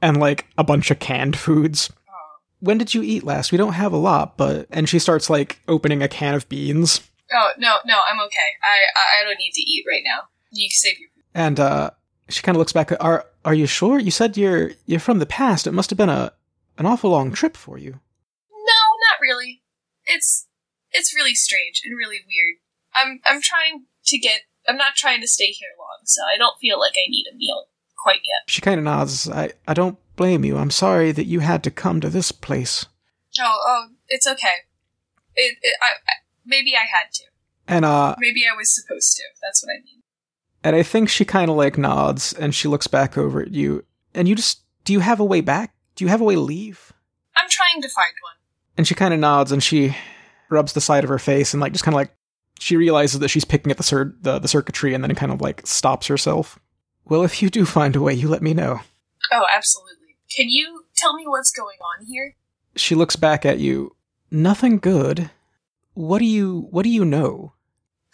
and 0.00 0.18
like 0.20 0.46
a 0.58 0.64
bunch 0.64 0.90
of 0.90 0.98
canned 0.98 1.36
foods 1.36 1.90
Oh. 2.08 2.12
when 2.60 2.78
did 2.78 2.94
you 2.94 3.02
eat 3.02 3.24
last 3.24 3.52
we 3.52 3.58
don't 3.58 3.72
have 3.74 3.92
a 3.92 3.96
lot 3.96 4.36
but 4.36 4.66
and 4.70 4.88
she 4.88 4.98
starts 4.98 5.28
like 5.30 5.60
opening 5.68 6.02
a 6.02 6.08
can 6.08 6.34
of 6.34 6.48
beans 6.48 7.00
Oh 7.34 7.50
no 7.56 7.76
no 7.86 7.98
I'm 8.10 8.20
okay. 8.26 8.50
I 8.62 8.76
I, 8.94 9.20
I 9.22 9.24
don't 9.24 9.38
need 9.38 9.52
to 9.54 9.62
eat 9.62 9.86
right 9.88 10.02
now. 10.04 10.24
You 10.50 10.68
can 10.68 10.74
save 10.74 10.98
your 11.00 11.08
food. 11.14 11.22
and 11.34 11.58
uh 11.60 11.90
she 12.28 12.42
kind 12.42 12.54
of 12.56 12.58
looks 12.58 12.74
back 12.74 12.92
are 13.00 13.24
are 13.46 13.54
you 13.54 13.66
sure 13.66 13.98
you 13.98 14.10
said 14.10 14.36
you're 14.36 14.72
you're 14.84 15.00
from 15.00 15.18
the 15.18 15.24
past 15.24 15.66
it 15.66 15.72
must 15.72 15.88
have 15.88 15.96
been 15.96 16.10
a 16.10 16.30
an 16.76 16.84
awful 16.84 17.08
long 17.10 17.32
trip 17.32 17.56
for 17.56 17.78
you 17.78 17.92
No, 18.52 18.80
not 19.08 19.20
really. 19.22 19.61
It's 20.14 20.46
it's 20.90 21.14
really 21.14 21.34
strange 21.34 21.80
and 21.84 21.96
really 21.96 22.18
weird. 22.26 22.56
I'm 22.94 23.20
I'm 23.26 23.40
trying 23.40 23.86
to 24.06 24.18
get. 24.18 24.42
I'm 24.68 24.76
not 24.76 24.94
trying 24.94 25.20
to 25.20 25.26
stay 25.28 25.46
here 25.46 25.70
long, 25.78 26.00
so 26.04 26.22
I 26.22 26.38
don't 26.38 26.58
feel 26.60 26.78
like 26.78 26.92
I 26.92 27.10
need 27.10 27.26
a 27.32 27.36
meal 27.36 27.64
quite 27.98 28.20
yet. 28.24 28.48
She 28.48 28.60
kind 28.60 28.78
of 28.78 28.84
nods. 28.84 29.28
I, 29.28 29.52
I 29.66 29.74
don't 29.74 29.98
blame 30.16 30.44
you. 30.44 30.56
I'm 30.56 30.70
sorry 30.70 31.10
that 31.12 31.24
you 31.26 31.40
had 31.40 31.64
to 31.64 31.70
come 31.70 32.00
to 32.00 32.08
this 32.10 32.30
place. 32.30 32.86
Oh 33.40 33.58
oh, 33.66 33.86
it's 34.08 34.26
okay. 34.26 34.66
It, 35.34 35.56
it 35.62 35.76
I, 35.82 35.86
I 35.86 36.12
maybe 36.44 36.74
I 36.76 36.80
had 36.80 37.12
to. 37.14 37.24
And 37.66 37.84
uh, 37.84 38.14
Maybe 38.18 38.42
I 38.52 38.56
was 38.56 38.74
supposed 38.74 39.16
to. 39.16 39.22
That's 39.40 39.64
what 39.64 39.72
I 39.72 39.78
mean. 39.84 40.02
and 40.64 40.76
I 40.76 40.82
think 40.82 41.08
she 41.08 41.24
kind 41.24 41.48
of 41.50 41.56
like 41.56 41.78
nods, 41.78 42.32
and 42.32 42.54
she 42.54 42.68
looks 42.68 42.86
back 42.88 43.16
over 43.16 43.40
at 43.40 43.52
you. 43.52 43.84
And 44.14 44.28
you 44.28 44.34
just, 44.34 44.60
do 44.84 44.92
you 44.92 45.00
have 45.00 45.20
a 45.20 45.24
way 45.24 45.40
back? 45.40 45.72
Do 45.94 46.04
you 46.04 46.08
have 46.10 46.20
a 46.20 46.24
way 46.24 46.34
to 46.34 46.40
leave? 46.40 46.92
I'm 47.36 47.48
trying 47.48 47.80
to 47.80 47.88
find 47.88 48.12
one. 48.22 48.34
And 48.76 48.86
she 48.86 48.94
kind 48.94 49.12
of 49.12 49.20
nods, 49.20 49.52
and 49.52 49.62
she 49.62 49.96
rubs 50.48 50.72
the 50.72 50.80
side 50.80 51.04
of 51.04 51.10
her 51.10 51.18
face, 51.18 51.52
and 51.54 51.60
like 51.60 51.72
just 51.72 51.84
kind 51.84 51.94
of 51.94 51.98
like 51.98 52.14
she 52.58 52.76
realizes 52.76 53.20
that 53.20 53.28
she's 53.28 53.44
picking 53.44 53.70
at 53.70 53.76
the 53.76 53.82
cir- 53.82 54.14
the 54.20 54.38
the 54.38 54.48
circuitry, 54.48 54.94
and 54.94 55.02
then 55.02 55.14
kind 55.14 55.32
of 55.32 55.40
like 55.40 55.66
stops 55.66 56.06
herself. 56.06 56.58
Well, 57.04 57.22
if 57.22 57.42
you 57.42 57.50
do 57.50 57.64
find 57.64 57.96
a 57.96 58.00
way, 58.00 58.14
you 58.14 58.28
let 58.28 58.42
me 58.42 58.54
know. 58.54 58.80
Oh, 59.30 59.46
absolutely. 59.54 60.16
Can 60.34 60.48
you 60.48 60.84
tell 60.96 61.14
me 61.14 61.24
what's 61.26 61.50
going 61.50 61.78
on 61.80 62.06
here? 62.06 62.36
She 62.76 62.94
looks 62.94 63.16
back 63.16 63.44
at 63.44 63.58
you. 63.58 63.96
Nothing 64.30 64.78
good. 64.78 65.30
What 65.94 66.20
do 66.20 66.24
you 66.24 66.68
What 66.70 66.84
do 66.84 66.88
you 66.88 67.04
know? 67.04 67.52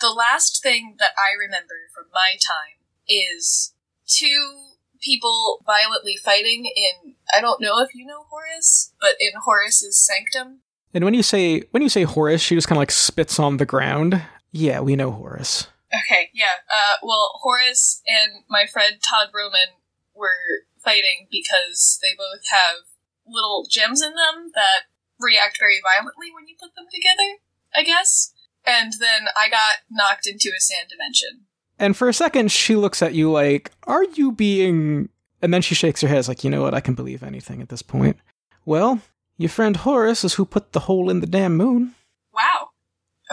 The 0.01 0.11
last 0.11 0.63
thing 0.63 0.97
that 0.99 1.13
I 1.19 1.37
remember 1.39 1.75
from 1.95 2.07
my 2.13 2.33
time 2.35 2.79
is 3.09 3.75
two 4.07 4.68
people 5.01 5.63
violently 5.67 6.17
fighting 6.23 6.65
in 6.65 7.15
I 7.35 7.41
don't 7.41 7.61
know 7.61 7.81
if 7.81 7.95
you 7.95 8.07
know 8.07 8.25
Horus, 8.31 8.93
but 9.01 9.13
in 9.21 9.33
Horus's 9.45 9.99
sanctum. 9.99 10.61
And 10.95 11.05
when 11.05 11.15
you 11.15 11.23
say 11.23 11.63
when 11.71 11.83
you 11.83 11.89
say 11.89 12.05
Horus, 12.05 12.41
she 12.41 12.55
just 12.55 12.69
kind 12.69 12.77
of 12.77 12.81
like 12.81 12.91
spits 12.91 13.39
on 13.39 13.59
the 13.59 13.67
ground. 13.67 14.23
Yeah, 14.53 14.81
we 14.81 14.97
know 14.97 15.11
Horus. 15.11 15.69
Okay, 15.89 16.31
yeah. 16.35 16.65
Uh, 16.73 16.97
well, 17.03 17.41
Horus 17.43 18.03
and 18.07 18.45
my 18.49 18.67
friend 18.67 18.97
Todd 19.01 19.29
Roman 19.35 19.81
were 20.15 20.65
fighting 20.83 21.29
because 21.31 21.99
they 22.03 22.15
both 22.17 22.45
have 22.51 22.89
little 23.27 23.67
gems 23.69 24.03
in 24.03 24.13
them 24.13 24.53
that 24.55 24.89
react 25.21 25.59
very 25.59 25.81
violently 25.83 26.29
when 26.33 26.47
you 26.47 26.57
put 26.59 26.75
them 26.75 26.87
together, 26.93 27.41
I 27.75 27.83
guess. 27.85 28.33
And 28.67 28.93
then 29.01 29.29
I 29.37 29.49
got 29.49 29.85
knocked 29.91 30.27
into 30.27 30.53
a 30.57 30.61
sand 30.61 30.89
dimension. 30.91 31.48
And 31.79 31.97
for 31.97 32.09
a 32.09 32.13
second, 32.15 32.51
she 32.51 32.75
looks 32.77 33.03
at 33.03 33.15
you 33.15 33.31
like, 33.31 33.71
"Are 33.85 34.05
you 34.05 34.33
being?" 34.33 35.09
And 35.41 35.55
then 35.55 35.63
she 35.63 35.75
shakes 35.75 36.01
her 36.01 36.09
head, 36.09 36.27
like, 36.29 36.43
"You 36.45 36.51
know 36.51 36.63
what? 36.63 36.75
I 36.75 36.81
can 36.81 36.95
believe 36.95 37.23
anything 37.23 37.63
at 37.63 37.69
this 37.69 37.83
point." 37.83 38.17
Well, 38.65 39.01
your 39.37 39.49
friend 39.51 39.77
Horus 39.77 40.25
is 40.25 40.35
who 40.35 40.45
put 40.45 40.73
the 40.73 40.81
hole 40.81 41.09
in 41.11 41.21
the 41.21 41.27
damn 41.27 41.57
moon. 41.57 41.95
Wow. 42.35 42.71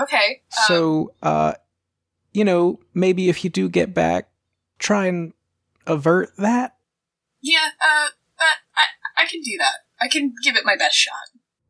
Okay. 0.02 0.42
um, 0.58 0.66
So, 0.68 1.14
uh, 1.24 1.54
you 2.34 2.44
know, 2.44 2.80
maybe 2.94 3.30
if 3.30 3.44
you 3.44 3.50
do 3.50 3.68
get 3.70 3.94
back, 3.94 4.30
try 4.80 5.08
and 5.08 5.34
avert 5.88 6.36
that. 6.38 6.76
yeah. 7.42 7.70
Uh, 7.82 8.10
that 8.40 8.58
I 8.76 9.24
I 9.24 9.26
can 9.26 9.42
do 9.42 9.58
that. 9.60 9.76
I 10.00 10.08
can 10.08 10.34
give 10.44 10.56
it 10.56 10.66
my 10.66 10.76
best 10.76 10.96
shot. 10.96 11.14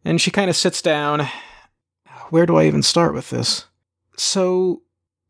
And 0.04 0.20
she 0.20 0.32
kind 0.32 0.50
of 0.50 0.56
sits 0.56 0.82
down. 0.82 1.28
Where 2.30 2.46
do 2.46 2.58
I 2.58 2.66
even 2.66 2.82
start 2.84 3.14
with 3.14 3.30
this? 3.30 3.66
So, 4.18 4.82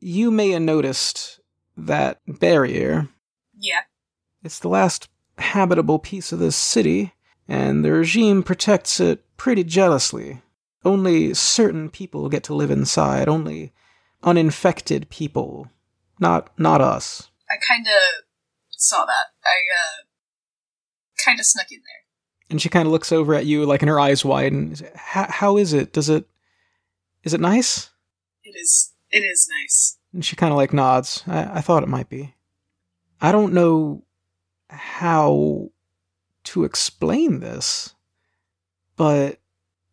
you 0.05 0.29
may 0.29 0.51
have 0.51 0.61
noticed 0.61 1.39
that 1.75 2.21
barrier. 2.27 3.09
Yeah. 3.57 3.81
It's 4.43 4.59
the 4.59 4.69
last 4.69 5.09
habitable 5.39 5.97
piece 5.97 6.31
of 6.31 6.37
this 6.37 6.55
city, 6.55 7.13
and 7.47 7.83
the 7.83 7.91
regime 7.91 8.43
protects 8.43 8.99
it 8.99 9.23
pretty 9.35 9.63
jealously. 9.63 10.43
Only 10.83 11.33
certain 11.33 11.89
people 11.89 12.29
get 12.29 12.43
to 12.43 12.53
live 12.53 12.69
inside, 12.69 13.27
only 13.27 13.73
uninfected 14.21 15.09
people. 15.09 15.71
Not 16.19 16.51
not 16.59 16.81
us. 16.81 17.31
I 17.49 17.55
kind 17.67 17.87
of 17.87 18.25
saw 18.69 19.05
that. 19.05 19.33
I 19.43 19.57
uh, 19.81 20.03
kind 21.25 21.39
of 21.39 21.47
snuck 21.47 21.71
in 21.71 21.79
there. 21.79 22.51
And 22.51 22.61
she 22.61 22.69
kind 22.69 22.85
of 22.85 22.91
looks 22.91 23.11
over 23.11 23.33
at 23.33 23.47
you, 23.47 23.65
like, 23.65 23.81
and 23.81 23.89
her 23.89 23.99
eyes 23.99 24.23
widen. 24.23 24.75
How, 24.93 25.25
how 25.29 25.57
is 25.57 25.73
it? 25.73 25.91
Does 25.93 26.09
it? 26.09 26.29
Is 27.23 27.33
it 27.33 27.41
nice? 27.41 27.89
It 28.43 28.55
is. 28.55 28.93
It 29.09 29.19
is 29.19 29.47
nice. 29.61 29.94
And 30.15 30.23
she 30.23 30.37
kind 30.37 30.51
of 30.51 30.57
like 30.57 30.73
nods. 30.73 31.23
I, 31.27 31.57
I 31.57 31.61
thought 31.61 31.83
it 31.83 31.89
might 31.89 32.09
be. 32.09 32.33
I 33.19 33.33
don't 33.33 33.53
know 33.53 34.01
how 34.69 35.69
to 36.45 36.63
explain 36.63 37.41
this, 37.41 37.93
but. 38.95 39.39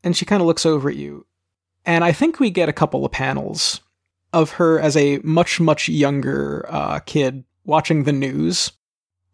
And 0.05 0.17
she 0.17 0.25
kind 0.25 0.41
of 0.41 0.47
looks 0.47 0.67
over 0.67 0.89
at 0.89 0.97
you. 0.97 1.27
And 1.85 2.03
I 2.03 2.13
think 2.13 2.41
we 2.41 2.51
get 2.51 2.69
a 2.69 2.73
couple 2.73 3.05
of 3.05 3.13
panels 3.13 3.81
of 4.33 4.53
her 4.53 4.81
as 4.81 4.97
a 4.97 5.19
much, 5.19 5.61
much 5.61 5.89
younger 5.89 6.67
uh, 6.69 6.99
kid 7.01 7.45
watching 7.65 8.05
the 8.05 8.13
news 8.13 8.73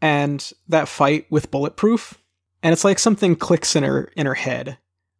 and 0.00 0.52
that 0.68 0.88
fight 0.88 1.26
with 1.30 1.50
Bulletproof. 1.50 2.18
And 2.62 2.72
it's 2.72 2.84
like 2.84 2.98
something 2.98 3.36
clicks 3.36 3.76
in 3.76 3.82
her 3.82 4.10
in 4.16 4.26
her 4.26 4.34
head. 4.34 4.78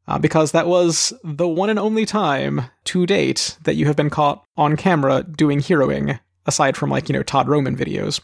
Uh, 0.09 0.18
because 0.18 0.53
that 0.53 0.66
was 0.66 1.12
the 1.23 1.47
one 1.47 1.68
and 1.68 1.79
only 1.79 2.07
time 2.07 2.62
to 2.85 3.05
date 3.05 3.59
that 3.64 3.75
you 3.75 3.85
have 3.87 3.94
been 3.97 4.09
caught 4.11 4.42
on 4.57 4.75
camera 4.75 5.23
doing 5.23 5.61
heroing, 5.61 6.18
aside 6.47 6.77
from 6.77 6.88
like 6.90 7.09
you 7.09 7.12
know 7.12 7.23
Todd 7.23 7.47
Roman 7.47 7.77
videos, 7.77 8.21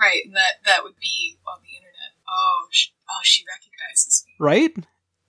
Right. 0.00 0.22
And 0.24 0.34
that 0.34 0.64
that 0.64 0.82
would 0.82 0.98
be 0.98 1.36
on 1.46 1.58
the 1.62 1.76
internet. 1.76 2.16
Oh. 2.26 2.66
Sh- 2.70 2.88
oh. 3.10 3.20
She 3.22 3.44
recognizes 3.46 4.24
me. 4.26 4.32
right? 4.38 4.74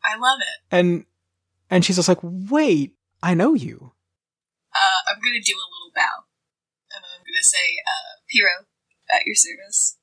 I 0.06 0.18
love 0.18 0.40
it. 0.40 0.76
And 0.76 1.06
and 1.70 1.84
she's 1.84 1.98
just 1.98 2.08
like, 2.08 2.20
wait, 2.24 2.96
I 3.22 3.34
know 3.34 3.54
you. 3.54 3.92
Uh, 4.74 5.12
I'm 5.12 5.20
gonna 5.20 5.42
do 5.44 5.54
a 5.56 5.68
little 5.68 5.92
bow, 5.94 6.24
and 6.96 7.04
I'm 7.04 7.20
gonna 7.26 7.44
say, 7.44 7.58
uh, 7.86 8.22
Piro, 8.30 8.66
at 9.12 9.26
your 9.26 9.36
service. 9.36 9.98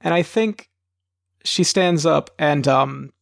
And 0.00 0.14
I 0.14 0.22
think 0.22 0.70
she 1.44 1.64
stands 1.64 2.06
up 2.06 2.30
and 2.38 2.68
um 2.68 3.12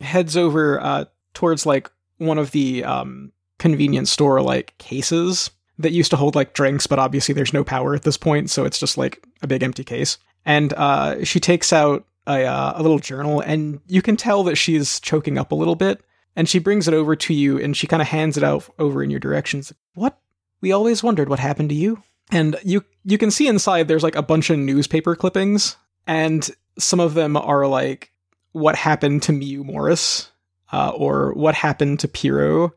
heads 0.00 0.36
over 0.36 0.80
uh 0.80 1.04
towards 1.34 1.66
like 1.66 1.90
one 2.18 2.38
of 2.38 2.52
the 2.52 2.84
um 2.84 3.32
convenience 3.58 4.10
store 4.10 4.40
like 4.42 4.76
cases 4.78 5.50
that 5.78 5.92
used 5.92 6.10
to 6.10 6.16
hold 6.16 6.34
like 6.34 6.54
drinks, 6.54 6.86
but 6.86 6.98
obviously 6.98 7.34
there's 7.34 7.52
no 7.52 7.64
power 7.64 7.94
at 7.94 8.02
this 8.02 8.16
point, 8.16 8.50
so 8.50 8.64
it's 8.64 8.78
just 8.78 8.96
like 8.96 9.24
a 9.42 9.46
big 9.46 9.62
empty 9.62 9.84
case. 9.84 10.18
And 10.44 10.72
uh 10.74 11.24
she 11.24 11.40
takes 11.40 11.72
out 11.72 12.06
a 12.26 12.44
uh, 12.44 12.72
a 12.76 12.82
little 12.82 12.98
journal 12.98 13.40
and 13.40 13.80
you 13.86 14.02
can 14.02 14.16
tell 14.16 14.44
that 14.44 14.56
she's 14.56 15.00
choking 15.00 15.38
up 15.38 15.52
a 15.52 15.56
little 15.56 15.76
bit. 15.76 16.02
And 16.36 16.48
she 16.48 16.58
brings 16.58 16.88
it 16.88 16.94
over 16.94 17.14
to 17.14 17.34
you 17.34 17.60
and 17.60 17.76
she 17.76 17.86
kind 17.86 18.02
of 18.02 18.08
hands 18.08 18.36
it 18.36 18.42
out 18.42 18.68
over 18.80 19.04
in 19.04 19.10
your 19.10 19.20
directions. 19.20 19.72
What? 19.94 20.18
We 20.60 20.72
always 20.72 21.00
wondered 21.00 21.28
what 21.28 21.38
happened 21.38 21.68
to 21.68 21.76
you. 21.76 22.02
And 22.32 22.56
you 22.64 22.84
you 23.04 23.18
can 23.18 23.30
see 23.30 23.46
inside 23.46 23.86
there's 23.86 24.02
like 24.02 24.16
a 24.16 24.22
bunch 24.22 24.50
of 24.50 24.58
newspaper 24.58 25.14
clippings 25.14 25.76
and 26.06 26.48
some 26.78 27.00
of 27.00 27.14
them 27.14 27.36
are 27.36 27.66
like 27.66 28.12
what 28.52 28.76
happened 28.76 29.22
to 29.24 29.32
Miu 29.32 29.64
Morris 29.64 30.30
uh, 30.74 30.90
or 31.04 31.32
what 31.34 31.54
happened 31.54 32.00
to 32.00 32.08
Piro 32.08 32.72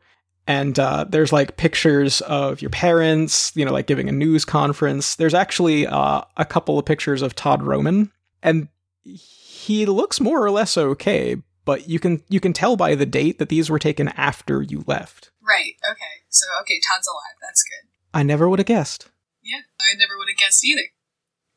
and 0.46 0.78
uh, 0.78 1.04
there's 1.12 1.32
like 1.38 1.56
pictures 1.56 2.20
of 2.22 2.62
your 2.62 2.70
parents 2.70 3.52
you 3.58 3.64
know 3.64 3.72
like 3.78 3.86
giving 3.92 4.08
a 4.08 4.12
news 4.24 4.44
conference 4.44 5.16
there's 5.16 5.34
actually 5.44 5.86
uh, 5.86 6.22
a 6.36 6.44
couple 6.44 6.78
of 6.78 6.84
pictures 6.84 7.22
of 7.22 7.34
todd 7.34 7.62
roman 7.62 8.10
and 8.42 8.68
he 9.04 9.84
looks 9.86 10.20
more 10.20 10.40
or 10.44 10.50
less 10.50 10.76
okay 10.78 11.36
but 11.64 11.88
you 11.88 11.98
can 11.98 12.22
you 12.28 12.40
can 12.40 12.52
tell 12.52 12.76
by 12.76 12.94
the 12.94 13.06
date 13.06 13.38
that 13.38 13.48
these 13.50 13.68
were 13.70 13.78
taken 13.88 14.08
after 14.30 14.62
you 14.62 14.84
left 14.86 15.30
Right. 15.56 15.74
Okay. 15.92 16.14
So 16.28 16.44
okay, 16.60 16.78
Todd's 16.86 17.08
alive. 17.08 17.36
That's 17.40 17.62
good. 17.70 17.88
i 18.12 18.22
never 18.22 18.48
would 18.48 18.58
have 18.58 18.66
guessed 18.66 19.08
Yeah. 19.42 19.62
I 19.80 19.96
never 19.96 20.14
would 20.18 20.28
have 20.28 20.36
guessed 20.36 20.62
either 20.64 20.86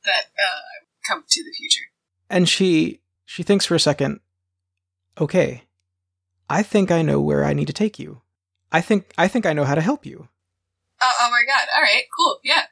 that 0.06 0.24
uh, 0.40 0.62
I 0.72 0.76
would 0.82 1.04
come 1.08 1.24
to 1.28 1.44
the 1.44 1.52
future. 1.60 1.86
and 2.30 2.48
she 2.48 3.02
she 3.26 3.44
thinks 3.44 3.66
for 3.66 3.76
a 3.76 3.80
second 3.90 4.20
okay 5.20 5.64
i 6.52 6.62
think 6.64 6.92
i 6.92 7.02
know 7.02 7.20
where 7.20 7.44
i 7.46 7.54
need 7.54 7.68
to 7.68 7.74
take 7.74 7.98
you 8.00 8.22
i 8.72 8.82
think 8.82 9.12
i 9.18 9.28
think 9.28 9.46
i 9.46 9.54
know 9.54 9.64
how 9.64 9.76
to 9.76 9.82
help 9.82 10.06
you 10.06 10.28
Oh, 11.04 11.14
oh 11.22 11.30
my 11.32 11.42
god. 11.48 11.68
All 11.76 11.82
right. 11.82 12.04
Cool. 12.16 12.38
Yeah. 12.44 12.66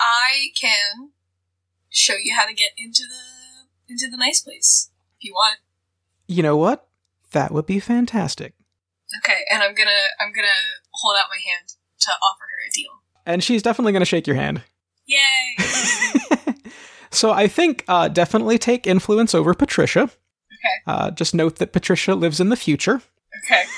I 0.00 0.48
can 0.60 1.10
show 1.90 2.14
you 2.20 2.34
how 2.36 2.44
to 2.44 2.52
get 2.52 2.70
into 2.76 3.04
the 3.06 3.92
into 3.92 4.08
the 4.10 4.16
nice 4.16 4.40
place 4.42 4.90
if 5.16 5.24
you 5.24 5.32
want. 5.32 5.58
you 6.26 6.42
know 6.42 6.56
what 6.56 6.88
that 7.30 7.52
would 7.52 7.66
be 7.66 7.78
fantastic 7.78 8.54
Okay. 9.18 9.42
And 9.52 9.62
I'm 9.62 9.76
gonna 9.76 10.02
I'm 10.20 10.32
gonna 10.32 10.48
hold 10.90 11.14
out 11.20 11.26
my 11.30 11.38
hand 11.52 11.68
to 12.00 12.10
offer 12.10 12.42
her 12.50 12.68
a 12.68 12.70
deal. 12.74 12.90
and 13.26 13.44
she's 13.44 13.62
definitely 13.62 13.92
going 13.92 14.00
to 14.00 14.06
shake 14.06 14.26
your 14.26 14.34
hand 14.34 14.62
Yay. 15.06 15.56
so 17.12 17.30
i 17.30 17.46
think 17.46 17.84
uh, 17.86 18.08
definitely 18.08 18.58
take 18.58 18.88
influence 18.88 19.36
over 19.36 19.54
patricia 19.54 20.10
okay. 20.64 20.82
uh, 20.86 21.10
just 21.10 21.34
note 21.34 21.56
that 21.56 21.72
patricia 21.72 22.14
lives 22.14 22.40
in 22.40 22.48
the 22.48 22.56
future 22.56 23.02
Okay. 23.44 23.64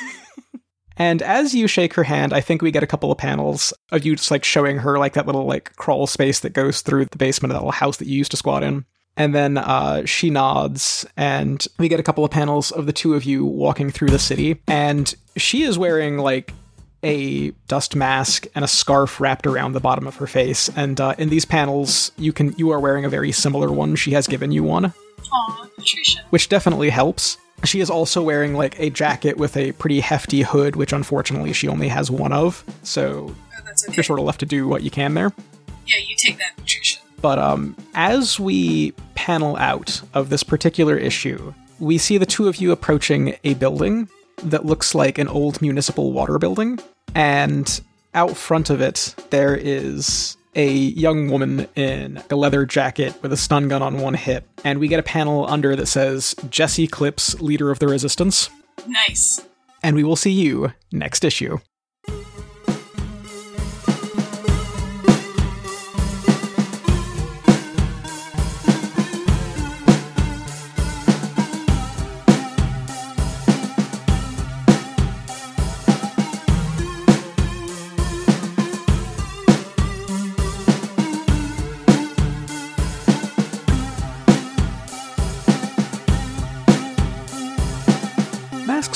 And 0.97 1.23
as 1.23 1.55
you 1.55 1.66
shake 1.66 1.94
her 1.94 2.05
hand, 2.05 2.33
I 2.33 2.40
think 2.40 2.62
we 2.62 2.70
get 2.70 2.83
a 2.83 2.87
couple 2.87 3.11
of 3.11 3.18
panels 3.18 3.73
of 3.90 4.05
you 4.05 4.14
just 4.14 4.31
like 4.31 4.44
showing 4.44 4.79
her 4.79 4.99
like 4.99 5.14
that 5.14 5.27
little 5.27 5.44
like 5.44 5.75
crawl 5.77 6.07
space 6.07 6.40
that 6.40 6.53
goes 6.53 6.83
through 6.83 7.07
the 7.07 7.18
basement 7.18 7.51
of 7.51 7.57
that 7.57 7.62
little 7.62 7.73
house 7.73 7.97
that 7.97 8.07
you 8.07 8.16
used 8.16 8.31
to 8.31 8.37
squat 8.37 8.62
in. 8.62 8.85
And 9.16 9.35
then 9.35 9.59
uh, 9.59 10.07
she 10.07 10.31
nods, 10.31 11.07
and 11.16 11.66
we 11.79 11.88
get 11.88 12.01
a 12.01 12.05
couple 12.05 12.25
of 12.25 12.31
panels 12.31 12.73
of 12.73 12.87
the 12.87 12.92
two 12.92 13.14
of 13.14 13.25
you 13.25 13.44
walking 13.44 13.90
through 13.90 14.11
the 14.11 14.18
city. 14.18 14.61
And 14.66 15.12
she 15.37 15.62
is 15.62 15.79
wearing 15.79 16.18
like 16.18 16.53
a 17.05 17.51
dust 17.68 17.94
mask 17.94 18.47
and 18.55 18.64
a 18.64 18.68
scarf 18.68 19.20
wrapped 19.20 19.47
around 19.47 19.73
the 19.73 19.81
bottom 19.81 20.07
of 20.07 20.16
her 20.16 20.27
face. 20.27 20.68
And 20.77 21.01
uh, 21.01 21.14
in 21.18 21.29
these 21.29 21.44
panels, 21.44 22.12
you 22.18 22.33
can 22.33 22.55
you 22.57 22.70
are 22.70 22.81
wearing 22.81 23.05
a 23.05 23.09
very 23.09 23.33
similar 23.33 23.70
one. 23.70 23.97
She 23.97 24.12
has 24.12 24.29
given 24.29 24.53
you 24.53 24.62
one 24.62 24.94
Aw, 25.33 25.67
Patricia. 25.77 26.21
which 26.31 26.49
definitely 26.49 26.91
helps. 26.91 27.39
She 27.65 27.81
is 27.81 27.89
also 27.91 28.23
wearing 28.23 28.55
like 28.55 28.79
a 28.79 28.91
jacket 28.91 29.37
with 29.37 29.57
a 29.57 29.73
pretty 29.73 30.01
hefty 30.01 30.43
hood, 30.43 30.77
which 30.77 30.93
unfortunately 30.93 31.53
she 31.53 31.69
only 31.69 31.89
has 31.89 32.11
one 32.11 32.33
of. 32.33 32.65
So 32.83 33.35
Oh, 33.35 33.61
that's 33.65 33.87
okay. 33.89 33.95
you're 33.97 34.05
sort 34.05 34.19
of 34.19 34.27
left 34.27 34.41
to 34.41 34.47
do 34.47 34.69
what 34.69 34.83
you 34.83 34.91
can 34.91 35.15
there. 35.15 35.33
Yeah, 35.87 35.97
you 36.07 36.15
take 36.17 36.39
that, 36.39 36.53
Patricia. 36.57 36.99
But 37.21 37.39
um, 37.39 37.75
as 37.95 38.39
we 38.39 38.93
panel 39.15 39.57
out 39.57 40.03
of 40.13 40.29
this 40.29 40.43
particular 40.43 40.96
issue, 40.98 41.55
we 41.79 41.96
see 41.96 42.19
the 42.19 42.27
two 42.27 42.48
of 42.48 42.57
you 42.57 42.71
approaching 42.73 43.37
a 43.44 43.55
building 43.55 44.09
that 44.42 44.67
looks 44.67 44.94
like 44.94 45.17
an 45.19 45.29
old 45.29 45.63
municipal 45.63 46.13
water 46.13 46.38
building. 46.38 46.79
And 47.15 47.81
out 48.15 48.37
front 48.37 48.69
of 48.69 48.81
it, 48.81 49.15
there 49.31 49.57
is 49.57 50.37
a 50.55 50.71
young 50.71 51.31
woman 51.31 51.69
in 51.75 52.23
a 52.31 52.37
leather 52.37 52.65
jacket 52.67 53.15
with 53.23 53.33
a 53.33 53.37
stun 53.37 53.69
gun 53.69 53.83
on 53.83 53.98
one 53.98 54.15
hip. 54.15 54.46
And 54.65 54.79
we 54.79 54.88
get 54.88 55.00
a 55.00 55.05
panel 55.05 55.46
under 55.46 55.77
that 55.77 55.87
says 55.87 56.35
Jesse 56.50 56.87
Clips, 56.87 57.40
leader 57.40 57.71
of 57.71 57.79
the 57.79 57.88
resistance. 57.88 58.50
Nice. 58.87 59.40
And 59.83 59.96
we 59.96 60.05
will 60.05 60.17
see 60.17 60.33
you 60.33 60.73
next 60.92 61.25
issue. 61.25 61.59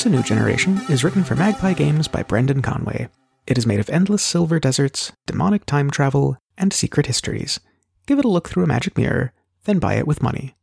A 0.09 0.11
New 0.11 0.23
Generation 0.23 0.81
is 0.89 1.05
written 1.05 1.23
for 1.23 1.37
Magpie 1.37 1.75
Games 1.75 2.09
by 2.09 2.23
Brendan 2.23 2.63
Conway. 2.63 3.11
It 3.47 3.59
is 3.59 3.67
made 3.67 3.79
of 3.79 3.91
endless 3.91 4.23
silver 4.23 4.59
deserts, 4.59 5.13
demonic 5.27 5.67
time 5.67 5.91
travel, 5.91 6.39
and 6.57 6.73
secret 6.73 7.05
histories. 7.05 7.61
Give 8.07 8.19
it 8.19 8.25
a 8.25 8.29
look 8.29 8.49
through 8.49 8.65
a 8.65 8.67
magic 8.67 8.97
mirror, 8.97 9.35
then 9.65 9.79
buy 9.79 9.97
it 9.97 10.07
with 10.07 10.23
money. 10.23 10.57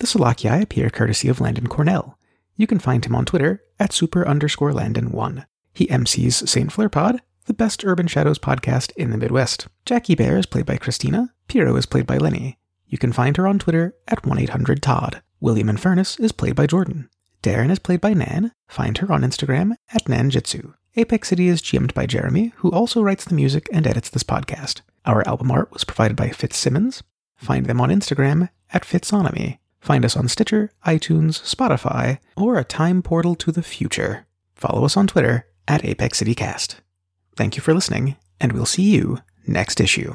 The 0.00 0.08
Solakii 0.08 0.62
appear 0.62 0.90
courtesy 0.90 1.28
of 1.28 1.40
Landon 1.40 1.68
Cornell. 1.68 2.18
You 2.56 2.66
can 2.66 2.80
find 2.80 3.04
him 3.04 3.14
on 3.14 3.24
Twitter 3.24 3.62
at 3.78 3.92
super 3.92 4.26
underscore 4.26 4.72
Landon1. 4.72 5.44
He 5.72 5.86
MCs 5.86 6.48
St. 6.48 6.72
Fleur 6.72 6.88
Pod, 6.88 7.22
the 7.44 7.54
best 7.54 7.84
Urban 7.84 8.08
Shadows 8.08 8.40
podcast 8.40 8.90
in 8.96 9.12
the 9.12 9.16
Midwest. 9.16 9.68
Jackie 9.86 10.16
Bear 10.16 10.38
is 10.38 10.46
played 10.46 10.66
by 10.66 10.76
Christina. 10.76 11.32
Piro 11.46 11.76
is 11.76 11.86
played 11.86 12.08
by 12.08 12.18
Lenny. 12.18 12.58
You 12.88 12.98
can 12.98 13.12
find 13.12 13.36
her 13.36 13.46
on 13.46 13.60
Twitter 13.60 13.94
at 14.08 14.22
1-800-TODD. 14.22 15.22
William 15.38 15.68
and 15.68 15.78
Furnace 15.78 16.18
is 16.18 16.32
played 16.32 16.56
by 16.56 16.66
Jordan. 16.66 17.08
Darren 17.42 17.70
is 17.70 17.80
played 17.80 18.00
by 18.00 18.14
Nan. 18.14 18.52
Find 18.68 18.96
her 18.98 19.12
on 19.12 19.22
Instagram 19.22 19.74
at 19.92 20.04
Nanjitsu. 20.04 20.74
Apex 20.94 21.28
City 21.28 21.48
is 21.48 21.60
GM'd 21.60 21.92
by 21.94 22.06
Jeremy, 22.06 22.52
who 22.56 22.70
also 22.70 23.02
writes 23.02 23.24
the 23.24 23.34
music 23.34 23.68
and 23.72 23.86
edits 23.86 24.08
this 24.10 24.22
podcast. 24.22 24.82
Our 25.04 25.26
album 25.26 25.50
art 25.50 25.72
was 25.72 25.84
provided 25.84 26.16
by 26.16 26.28
Fitzsimmons. 26.28 27.02
Find 27.34 27.66
them 27.66 27.80
on 27.80 27.88
Instagram 27.88 28.50
at 28.72 28.84
Fitzonomy. 28.84 29.58
Find 29.80 30.04
us 30.04 30.16
on 30.16 30.28
Stitcher, 30.28 30.70
iTunes, 30.86 31.42
Spotify, 31.42 32.18
or 32.36 32.56
a 32.56 32.64
time 32.64 33.02
portal 33.02 33.34
to 33.36 33.50
the 33.50 33.62
future. 33.62 34.26
Follow 34.54 34.84
us 34.84 34.96
on 34.96 35.08
Twitter 35.08 35.46
at 35.66 35.84
Apex 35.84 36.18
City 36.18 36.36
Cast. 36.36 36.80
Thank 37.34 37.56
you 37.56 37.62
for 37.62 37.74
listening, 37.74 38.16
and 38.40 38.52
we'll 38.52 38.66
see 38.66 38.94
you 38.94 39.18
next 39.46 39.80
issue. 39.80 40.10